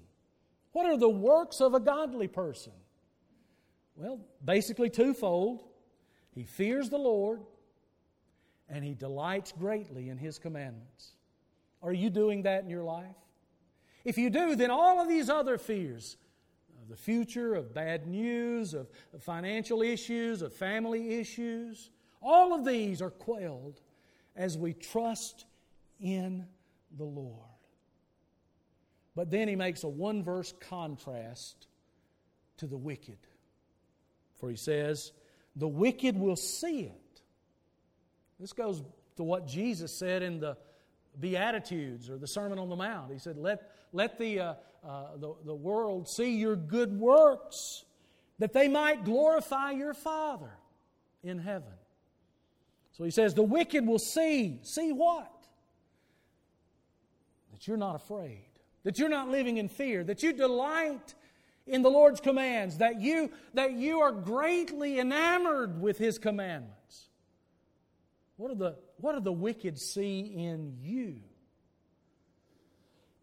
What 0.72 0.87
are 0.87 0.98
the 0.98 1.09
works 1.09 1.61
of 1.61 1.75
a 1.75 1.81
godly 1.81 2.29
person? 2.29 2.72
Well, 3.96 4.20
basically 4.44 4.90
twofold. 4.90 5.64
He 6.35 6.44
fears 6.44 6.88
the 6.88 6.98
Lord 6.98 7.40
and 8.68 8.85
he 8.85 8.94
delights 8.94 9.53
greatly 9.53 10.09
in 10.09 10.16
his 10.16 10.38
commandments. 10.38 11.12
Are 11.83 11.92
you 11.92 12.11
doing 12.11 12.42
that 12.42 12.62
in 12.62 12.70
your 12.70 12.85
life? 12.85 13.07
If 14.05 14.18
you 14.18 14.31
do, 14.31 14.57
then 14.57 14.70
all 14.70 15.01
of 15.01 15.09
these 15.09 15.29
other 15.29 15.59
fears 15.59 16.16
the 16.92 16.98
future, 16.98 17.55
of 17.55 17.72
bad 17.72 18.07
news, 18.07 18.74
of, 18.74 18.87
financial 19.18 19.81
issues, 19.81 20.42
of 20.42 20.52
family 20.52 21.18
issues. 21.18 21.88
All 22.20 22.52
of 22.52 22.66
these 22.66 23.00
are 23.00 23.09
quelled 23.09 23.81
as 24.37 24.59
we 24.59 24.74
trust 24.74 25.46
in 25.98 26.44
the 26.98 27.05
Lord. 27.05 27.38
But 29.16 29.31
then 29.31 29.48
he 29.48 29.57
makes 29.57 29.85
a 29.85 29.88
one 29.88 30.22
verse 30.22 30.52
contrast 30.61 31.66
to 32.59 32.66
the 32.66 32.76
wicked. 32.76 33.18
For 34.35 34.50
he 34.50 34.57
says, 34.57 35.12
The 35.57 35.68
wicked 35.68 36.14
will 36.18 36.37
see 36.37 36.81
it. 36.81 37.23
This 38.38 38.52
goes 38.52 38.83
to 39.16 39.23
what 39.23 39.46
Jesus 39.46 39.96
said 39.96 40.23
in 40.23 40.40
the 40.40 40.58
Beatitudes 41.19 42.10
or 42.10 42.19
the 42.19 42.27
Sermon 42.27 42.58
on 42.58 42.69
the 42.69 42.77
Mount. 42.77 43.10
He 43.10 43.19
said, 43.19 43.38
Let, 43.38 43.71
let 43.92 44.18
the, 44.18 44.40
uh, 44.40 44.54
uh, 44.86 45.16
the, 45.16 45.34
the 45.44 45.54
world 45.54 46.08
see 46.08 46.36
your 46.36 46.56
good 46.56 46.98
works, 46.98 47.84
that 48.38 48.52
they 48.52 48.68
might 48.68 49.04
glorify 49.04 49.70
your 49.70 49.94
Father 49.94 50.50
in 51.22 51.38
heaven. 51.38 51.72
So 52.92 53.04
he 53.04 53.10
says, 53.10 53.34
The 53.34 53.42
wicked 53.42 53.86
will 53.86 53.98
see. 53.98 54.60
See 54.62 54.92
what? 54.92 55.30
That 57.52 57.66
you're 57.66 57.76
not 57.76 57.94
afraid, 57.94 58.48
that 58.84 58.98
you're 58.98 59.08
not 59.08 59.28
living 59.28 59.58
in 59.58 59.68
fear, 59.68 60.02
that 60.04 60.22
you 60.22 60.32
delight 60.32 61.14
in 61.66 61.82
the 61.82 61.90
Lord's 61.90 62.20
commands, 62.20 62.78
that 62.78 63.00
you, 63.00 63.30
that 63.54 63.72
you 63.72 64.00
are 64.00 64.12
greatly 64.12 64.98
enamored 64.98 65.80
with 65.80 65.98
His 65.98 66.18
commandments. 66.18 67.08
What 68.36 68.48
do 68.48 68.54
the, 68.56 68.76
what 68.96 69.14
do 69.14 69.20
the 69.20 69.32
wicked 69.32 69.78
see 69.78 70.20
in 70.20 70.78
you? 70.80 71.20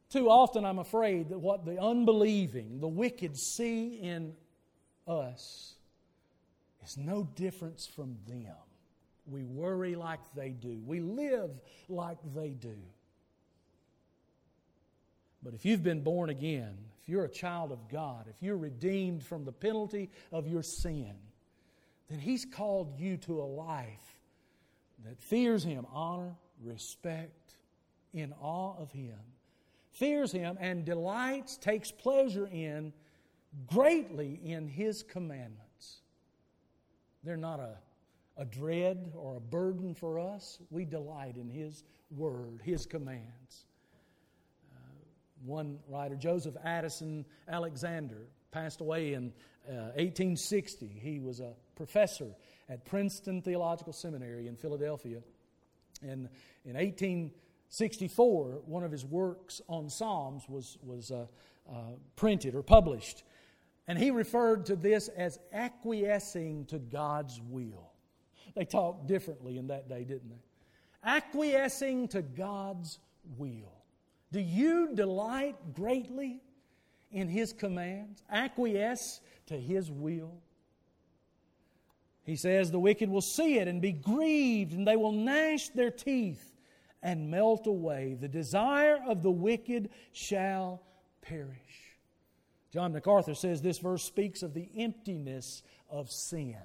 Too 0.10 0.30
often, 0.30 0.66
I'm 0.66 0.80
afraid 0.80 1.30
that 1.30 1.40
what 1.40 1.66
the 1.66 1.80
unbelieving, 1.80 2.80
the 2.80 2.88
wicked 2.88 3.38
see 3.38 4.00
in 4.00 4.34
us 5.08 5.76
is 6.84 6.98
no 6.98 7.28
difference 7.36 7.86
from 7.86 8.18
them. 8.28 8.56
We 9.28 9.44
worry 9.44 9.96
like 9.96 10.20
they 10.36 10.50
do. 10.50 10.82
We 10.86 11.00
live 11.00 11.52
like 11.88 12.18
they 12.34 12.50
do. 12.50 12.78
But 15.44 15.54
if 15.54 15.64
you've 15.66 15.84
been 15.84 16.02
born 16.02 16.30
again, 16.30 16.76
if 17.02 17.08
you're 17.08 17.26
a 17.26 17.30
child 17.30 17.72
of 17.72 17.88
God, 17.88 18.26
if 18.30 18.42
you're 18.42 18.58
redeemed 18.58 19.24
from 19.24 19.46
the 19.46 19.52
penalty 19.52 20.10
of 20.32 20.48
your 20.48 20.64
sin, 20.64 21.14
then 22.10 22.20
He's 22.20 22.46
called 22.46 23.00
you 23.00 23.18
to 23.18 23.42
a 23.42 23.46
life 23.46 24.18
that 25.06 25.22
fears 25.22 25.64
Him, 25.64 25.86
honor, 25.94 26.36
respect, 26.64 27.54
in 28.14 28.34
awe 28.42 28.76
of 28.78 28.92
Him, 28.92 29.20
fears 30.00 30.32
Him, 30.32 30.58
and 30.60 30.86
delights, 30.86 31.58
takes 31.58 31.92
pleasure 31.92 32.48
in, 32.48 32.94
greatly 33.68 34.40
in 34.44 34.68
His 34.68 35.04
commandments. 35.04 36.02
They're 37.24 37.38
not 37.38 37.60
a, 37.60 37.78
a 38.38 38.46
dread 38.46 39.12
or 39.16 39.36
a 39.36 39.42
burden 39.42 39.94
for 39.94 40.18
us. 40.18 40.60
We 40.72 40.86
delight 40.86 41.36
in 41.36 41.50
His 41.50 41.84
Word, 42.10 42.62
His 42.64 42.86
commands. 42.86 43.66
Uh, 44.74 44.80
one 45.46 45.80
writer, 45.90 46.16
Joseph 46.16 46.56
Addison 46.64 47.26
Alexander, 47.50 48.28
passed 48.52 48.80
away 48.80 49.14
in 49.14 49.34
uh, 49.68 49.92
1860. 49.98 50.88
He 50.88 51.20
was 51.20 51.42
a 51.42 51.54
professor 51.76 52.30
at 52.70 52.86
Princeton 52.86 53.42
Theological 53.42 53.94
Seminary 53.94 54.48
in 54.48 54.56
Philadelphia. 54.56 55.20
And 56.02 56.30
in 56.64 56.76
1864, 57.72 58.62
one 58.66 58.84
of 58.84 58.92
his 58.92 59.06
works 59.06 59.62
on 59.70 59.90
Psalms 59.90 60.44
was, 60.50 60.80
was 60.82 61.12
uh, 61.12 61.28
uh, 61.72 61.74
printed 62.16 62.56
or 62.56 62.64
published. 62.64 63.24
And 63.88 63.98
he 63.98 64.10
referred 64.10 64.66
to 64.68 64.76
this 64.76 65.08
as 65.10 65.38
acquiescing 65.54 66.66
to 66.66 66.80
God's 66.80 67.40
will. 67.48 67.92
They 68.56 68.66
talked 68.66 69.06
differently 69.06 69.58
in 69.58 69.68
that 69.68 69.88
day, 69.88 70.04
didn't 70.04 70.30
they? 70.30 70.42
Acquiescing 71.04 72.08
to 72.10 72.24
God's 72.24 72.98
will. 73.38 73.84
Do 74.32 74.40
you 74.40 74.96
delight 74.96 75.56
greatly 75.74 76.42
in 77.12 77.28
His 77.28 77.54
commands? 77.54 78.24
Acquiesce 78.32 79.22
to 79.46 79.60
His 79.60 79.92
will? 79.92 80.34
He 82.24 82.36
says, 82.36 82.72
The 82.72 82.80
wicked 82.80 83.10
will 83.10 83.22
see 83.22 83.60
it 83.60 83.68
and 83.68 83.82
be 83.82 83.92
grieved, 83.92 84.74
and 84.74 84.88
they 84.88 84.96
will 84.96 85.12
gnash 85.12 85.70
their 85.70 85.92
teeth 85.92 86.49
and 87.02 87.30
melt 87.30 87.68
away. 87.68 88.18
The 88.20 88.28
desire 88.28 89.00
of 89.08 89.24
the 89.24 89.32
wicked 89.32 89.90
shall 90.12 90.82
perish. 91.22 91.96
John 92.72 92.94
MacArthur 92.94 93.34
says 93.34 93.62
this 93.62 93.80
verse 93.80 94.04
speaks 94.04 94.44
of 94.44 94.54
the 94.54 94.70
emptiness 94.78 95.64
of 95.90 96.12
sin. 96.12 96.56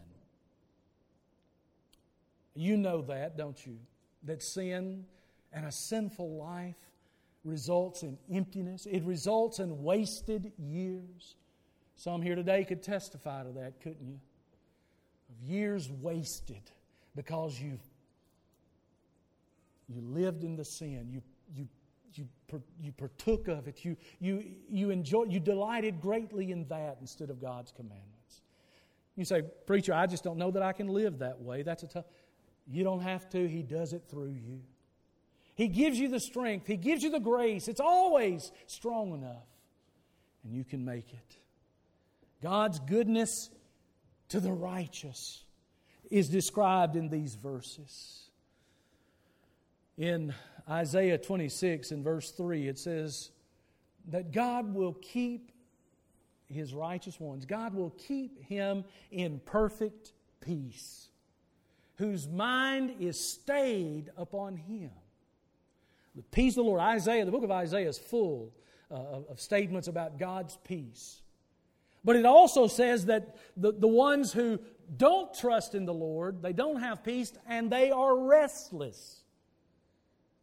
You 2.54 2.76
know 2.76 3.02
that, 3.02 3.36
don't 3.36 3.64
you? 3.66 3.78
That 4.24 4.42
sin 4.42 5.06
and 5.52 5.66
a 5.66 5.72
sinful 5.72 6.36
life 6.36 6.76
results 7.44 8.02
in 8.02 8.18
emptiness, 8.32 8.86
it 8.86 9.02
results 9.04 9.58
in 9.58 9.82
wasted 9.82 10.52
years. 10.58 11.36
Some 11.96 12.22
here 12.22 12.34
today 12.34 12.64
could 12.64 12.82
testify 12.82 13.44
to 13.44 13.50
that, 13.52 13.80
couldn't 13.80 14.06
you? 14.06 14.18
Of 15.30 15.48
years 15.48 15.90
wasted 15.90 16.70
because 17.14 17.60
you 17.60 17.78
you 19.88 20.00
lived 20.00 20.44
in 20.44 20.56
the 20.56 20.64
sin. 20.64 21.08
You 21.10 21.22
you 21.54 21.68
you, 22.16 22.28
you 22.80 22.92
partook 22.92 23.48
of 23.48 23.66
it. 23.68 23.84
You, 23.84 23.96
you, 24.20 24.44
you 24.68 24.90
enjoyed, 24.90 25.32
you 25.32 25.40
delighted 25.40 26.00
greatly 26.00 26.52
in 26.52 26.66
that 26.68 26.98
instead 27.00 27.30
of 27.30 27.40
God's 27.40 27.72
commandments. 27.72 28.42
You 29.16 29.24
say, 29.24 29.42
Preacher, 29.66 29.94
I 29.94 30.06
just 30.06 30.24
don't 30.24 30.38
know 30.38 30.50
that 30.50 30.62
I 30.62 30.72
can 30.72 30.88
live 30.88 31.18
that 31.20 31.40
way. 31.40 31.62
That's 31.62 31.82
a 31.82 31.86
tough. 31.86 32.04
You 32.66 32.84
don't 32.84 33.00
have 33.00 33.28
to, 33.30 33.48
He 33.48 33.62
does 33.62 33.92
it 33.92 34.04
through 34.08 34.30
you. 34.30 34.60
He 35.54 35.68
gives 35.68 35.98
you 35.98 36.08
the 36.08 36.20
strength, 36.20 36.66
He 36.66 36.76
gives 36.76 37.02
you 37.02 37.10
the 37.10 37.20
grace. 37.20 37.68
It's 37.68 37.80
always 37.80 38.50
strong 38.66 39.14
enough, 39.14 39.46
and 40.42 40.52
you 40.52 40.64
can 40.64 40.84
make 40.84 41.12
it. 41.12 41.36
God's 42.42 42.80
goodness 42.80 43.50
to 44.28 44.40
the 44.40 44.52
righteous 44.52 45.44
is 46.10 46.28
described 46.28 46.96
in 46.96 47.08
these 47.08 47.36
verses. 47.36 48.23
In 49.96 50.34
Isaiah 50.68 51.18
26 51.18 51.92
and 51.92 52.02
verse 52.02 52.30
3, 52.30 52.68
it 52.68 52.78
says 52.78 53.30
that 54.08 54.32
God 54.32 54.74
will 54.74 54.94
keep 54.94 55.52
his 56.46 56.74
righteous 56.74 57.18
ones, 57.18 57.46
God 57.46 57.74
will 57.74 57.90
keep 57.90 58.42
him 58.44 58.84
in 59.10 59.40
perfect 59.44 60.12
peace, 60.40 61.08
whose 61.96 62.28
mind 62.28 62.96
is 63.00 63.18
stayed 63.18 64.10
upon 64.16 64.56
him. 64.56 64.90
The 66.14 66.22
peace 66.22 66.52
of 66.52 66.64
the 66.64 66.70
Lord. 66.70 66.80
Isaiah, 66.80 67.24
the 67.24 67.32
book 67.32 67.42
of 67.42 67.50
Isaiah 67.50 67.88
is 67.88 67.98
full 67.98 68.52
uh, 68.90 68.94
of, 68.94 69.26
of 69.30 69.40
statements 69.40 69.88
about 69.88 70.18
God's 70.18 70.58
peace. 70.64 71.22
But 72.04 72.16
it 72.16 72.26
also 72.26 72.66
says 72.66 73.06
that 73.06 73.36
the, 73.56 73.72
the 73.72 73.88
ones 73.88 74.32
who 74.32 74.60
don't 74.96 75.32
trust 75.34 75.74
in 75.74 75.86
the 75.86 75.94
Lord, 75.94 76.42
they 76.42 76.52
don't 76.52 76.80
have 76.80 77.02
peace, 77.02 77.32
and 77.48 77.70
they 77.70 77.90
are 77.90 78.16
restless. 78.16 79.23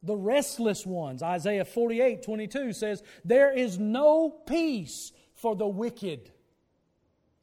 The 0.03 0.15
restless 0.15 0.85
ones. 0.85 1.21
Isaiah 1.21 1.65
48 1.65 2.23
22 2.23 2.73
says, 2.73 3.03
There 3.23 3.51
is 3.51 3.77
no 3.77 4.29
peace 4.29 5.11
for 5.35 5.55
the 5.55 5.67
wicked, 5.67 6.31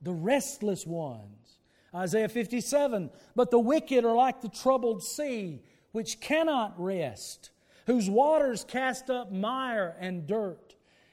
the 0.02 0.12
restless 0.12 0.86
ones. 0.86 1.59
Isaiah 1.94 2.28
57, 2.28 3.11
But 3.34 3.50
the 3.50 3.59
wicked 3.59 4.04
are 4.04 4.14
like 4.14 4.40
the 4.40 4.48
troubled 4.48 5.02
sea, 5.02 5.62
which 5.92 6.20
cannot 6.20 6.74
rest, 6.78 7.50
whose 7.86 8.11
waters 8.11 8.64
cast 8.64 9.09
up 9.09 9.32
mire 9.32 9.96
and 10.00 10.26
dirt 10.26 10.68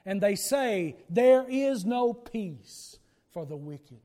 and 0.05 0.21
they 0.21 0.35
say, 0.35 0.95
There 1.09 1.45
is 1.49 1.83
no 1.83 2.13
peace 2.13 2.97
for 3.31 3.45
the 3.45 3.57
wicked. 3.57 3.99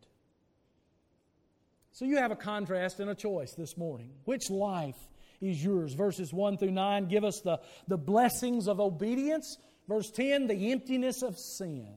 So 1.93 2.07
you 2.07 2.17
have 2.17 2.31
a 2.31 2.37
contrast 2.37 2.99
and 3.01 3.11
a 3.11 3.15
choice 3.15 3.53
this 3.53 3.77
morning. 3.77 4.11
Which 4.25 4.49
life 4.49 4.97
is 5.41 5.63
yours? 5.63 5.95
Verses 5.95 6.33
1 6.33 6.59
through 6.59 6.71
9 6.73 7.07
give 7.07 7.25
us 7.25 7.41
the, 7.41 7.61
the 7.89 7.97
blessings 7.97 8.69
of 8.69 8.81
obedience. 8.81 9.59
Verse 9.89 10.11
10, 10.11 10.47
the 10.47 10.71
emptiness 10.71 11.23
of 11.23 11.39
sin. 11.39 11.89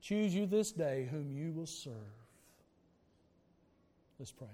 Choose 0.00 0.34
you 0.34 0.46
this 0.46 0.72
day 0.72 1.08
whom 1.10 1.30
you 1.30 1.52
will 1.52 1.66
serve. 1.66 1.92
Let's 4.18 4.32
pray. 4.32 4.48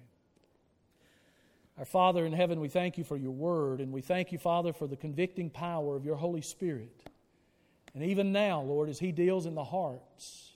Our 1.79 1.85
Father 1.85 2.27
in 2.27 2.33
heaven, 2.33 2.61
we 2.61 2.69
thank 2.69 2.99
you 2.99 3.05
for 3.05 3.17
your 3.17 3.31
word, 3.31 3.81
and 3.81 3.93
we 3.93 4.03
thank 4.03 4.33
you, 4.33 4.39
Father, 4.39 4.73
for 4.73 4.87
the 4.87 4.97
convicting 4.97 5.51
power 5.51 5.97
of 5.97 6.05
your 6.05 6.17
Holy 6.17 6.43
Spirit. 6.43 7.09
And 7.95 8.05
even 8.05 8.33
now, 8.33 8.63
Lord, 8.63 8.89
as 8.89 8.99
He 8.99 9.13
deals 9.13 9.47
in 9.47 9.55
the 9.55 9.65
hearts 9.65 10.53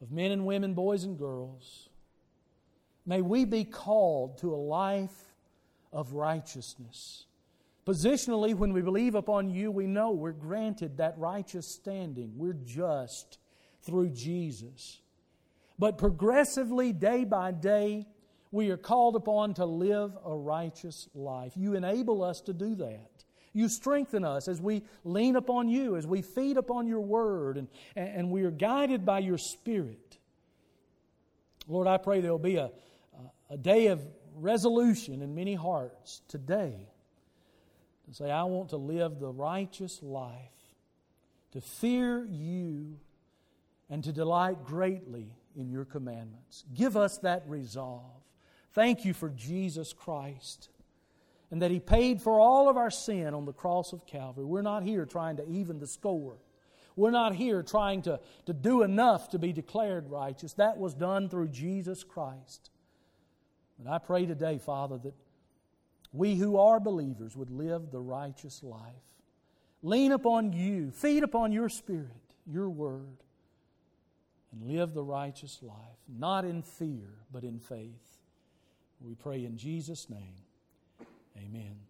of 0.00 0.12
men 0.12 0.30
and 0.30 0.46
women, 0.46 0.74
boys 0.74 1.04
and 1.04 1.18
girls, 1.18 1.88
may 3.04 3.20
we 3.20 3.44
be 3.44 3.64
called 3.64 4.38
to 4.38 4.54
a 4.54 4.56
life 4.56 5.35
of 5.96 6.12
righteousness. 6.12 7.24
Positionally, 7.86 8.54
when 8.54 8.74
we 8.74 8.82
believe 8.82 9.14
upon 9.14 9.48
you, 9.48 9.70
we 9.70 9.86
know 9.86 10.10
we're 10.10 10.32
granted 10.32 10.98
that 10.98 11.14
righteous 11.16 11.66
standing. 11.74 12.32
We're 12.36 12.52
just 12.52 13.38
through 13.80 14.10
Jesus. 14.10 15.00
But 15.78 15.96
progressively, 15.96 16.92
day 16.92 17.24
by 17.24 17.52
day, 17.52 18.06
we 18.50 18.70
are 18.70 18.76
called 18.76 19.16
upon 19.16 19.54
to 19.54 19.64
live 19.64 20.12
a 20.24 20.36
righteous 20.36 21.08
life. 21.14 21.54
You 21.56 21.74
enable 21.74 22.22
us 22.22 22.42
to 22.42 22.52
do 22.52 22.74
that. 22.74 23.24
You 23.54 23.70
strengthen 23.70 24.22
us 24.22 24.48
as 24.48 24.60
we 24.60 24.82
lean 25.02 25.34
upon 25.34 25.70
you, 25.70 25.96
as 25.96 26.06
we 26.06 26.20
feed 26.20 26.58
upon 26.58 26.86
your 26.86 27.00
word, 27.00 27.56
and, 27.56 27.68
and 27.96 28.30
we 28.30 28.42
are 28.42 28.50
guided 28.50 29.06
by 29.06 29.20
your 29.20 29.38
spirit. 29.38 30.18
Lord, 31.66 31.86
I 31.86 31.96
pray 31.96 32.20
there 32.20 32.32
will 32.32 32.38
be 32.38 32.56
a, 32.56 32.70
a 33.48 33.56
day 33.56 33.86
of 33.86 34.02
resolution 34.36 35.22
in 35.22 35.34
many 35.34 35.54
hearts 35.54 36.22
today 36.28 36.76
to 38.06 38.14
say, 38.14 38.30
I 38.30 38.44
want 38.44 38.70
to 38.70 38.76
live 38.76 39.18
the 39.18 39.28
righteous 39.28 40.02
life, 40.02 40.32
to 41.52 41.60
fear 41.60 42.24
you, 42.24 42.98
and 43.90 44.02
to 44.04 44.12
delight 44.12 44.64
greatly 44.64 45.32
in 45.56 45.70
your 45.70 45.84
commandments. 45.84 46.64
Give 46.74 46.96
us 46.96 47.18
that 47.18 47.44
resolve. 47.46 48.22
Thank 48.72 49.04
you 49.04 49.14
for 49.14 49.30
Jesus 49.30 49.92
Christ 49.92 50.68
and 51.50 51.62
that 51.62 51.70
He 51.70 51.80
paid 51.80 52.20
for 52.20 52.40
all 52.40 52.68
of 52.68 52.76
our 52.76 52.90
sin 52.90 53.34
on 53.34 53.44
the 53.44 53.52
cross 53.52 53.92
of 53.92 54.06
Calvary. 54.06 54.44
We're 54.44 54.62
not 54.62 54.82
here 54.82 55.06
trying 55.06 55.36
to 55.36 55.48
even 55.48 55.78
the 55.78 55.86
score. 55.86 56.36
We're 56.96 57.10
not 57.10 57.34
here 57.34 57.62
trying 57.62 58.02
to, 58.02 58.20
to 58.46 58.52
do 58.52 58.82
enough 58.82 59.30
to 59.30 59.38
be 59.38 59.52
declared 59.52 60.10
righteous. 60.10 60.54
That 60.54 60.78
was 60.78 60.94
done 60.94 61.28
through 61.28 61.48
Jesus 61.48 62.02
Christ. 62.02 62.70
But 63.78 63.92
I 63.92 63.98
pray 63.98 64.26
today, 64.26 64.58
Father, 64.58 64.98
that 64.98 65.14
we 66.12 66.36
who 66.36 66.56
are 66.56 66.80
believers 66.80 67.36
would 67.36 67.50
live 67.50 67.90
the 67.90 68.00
righteous 68.00 68.62
life. 68.62 68.80
Lean 69.82 70.12
upon 70.12 70.52
you, 70.52 70.90
feed 70.90 71.22
upon 71.22 71.52
your 71.52 71.68
Spirit, 71.68 72.34
your 72.46 72.70
Word, 72.70 73.22
and 74.52 74.62
live 74.62 74.94
the 74.94 75.02
righteous 75.02 75.58
life, 75.62 75.98
not 76.08 76.44
in 76.44 76.62
fear, 76.62 77.10
but 77.32 77.44
in 77.44 77.58
faith. 77.58 78.18
We 79.00 79.14
pray 79.14 79.44
in 79.44 79.56
Jesus' 79.58 80.08
name. 80.08 80.34
Amen. 81.36 81.86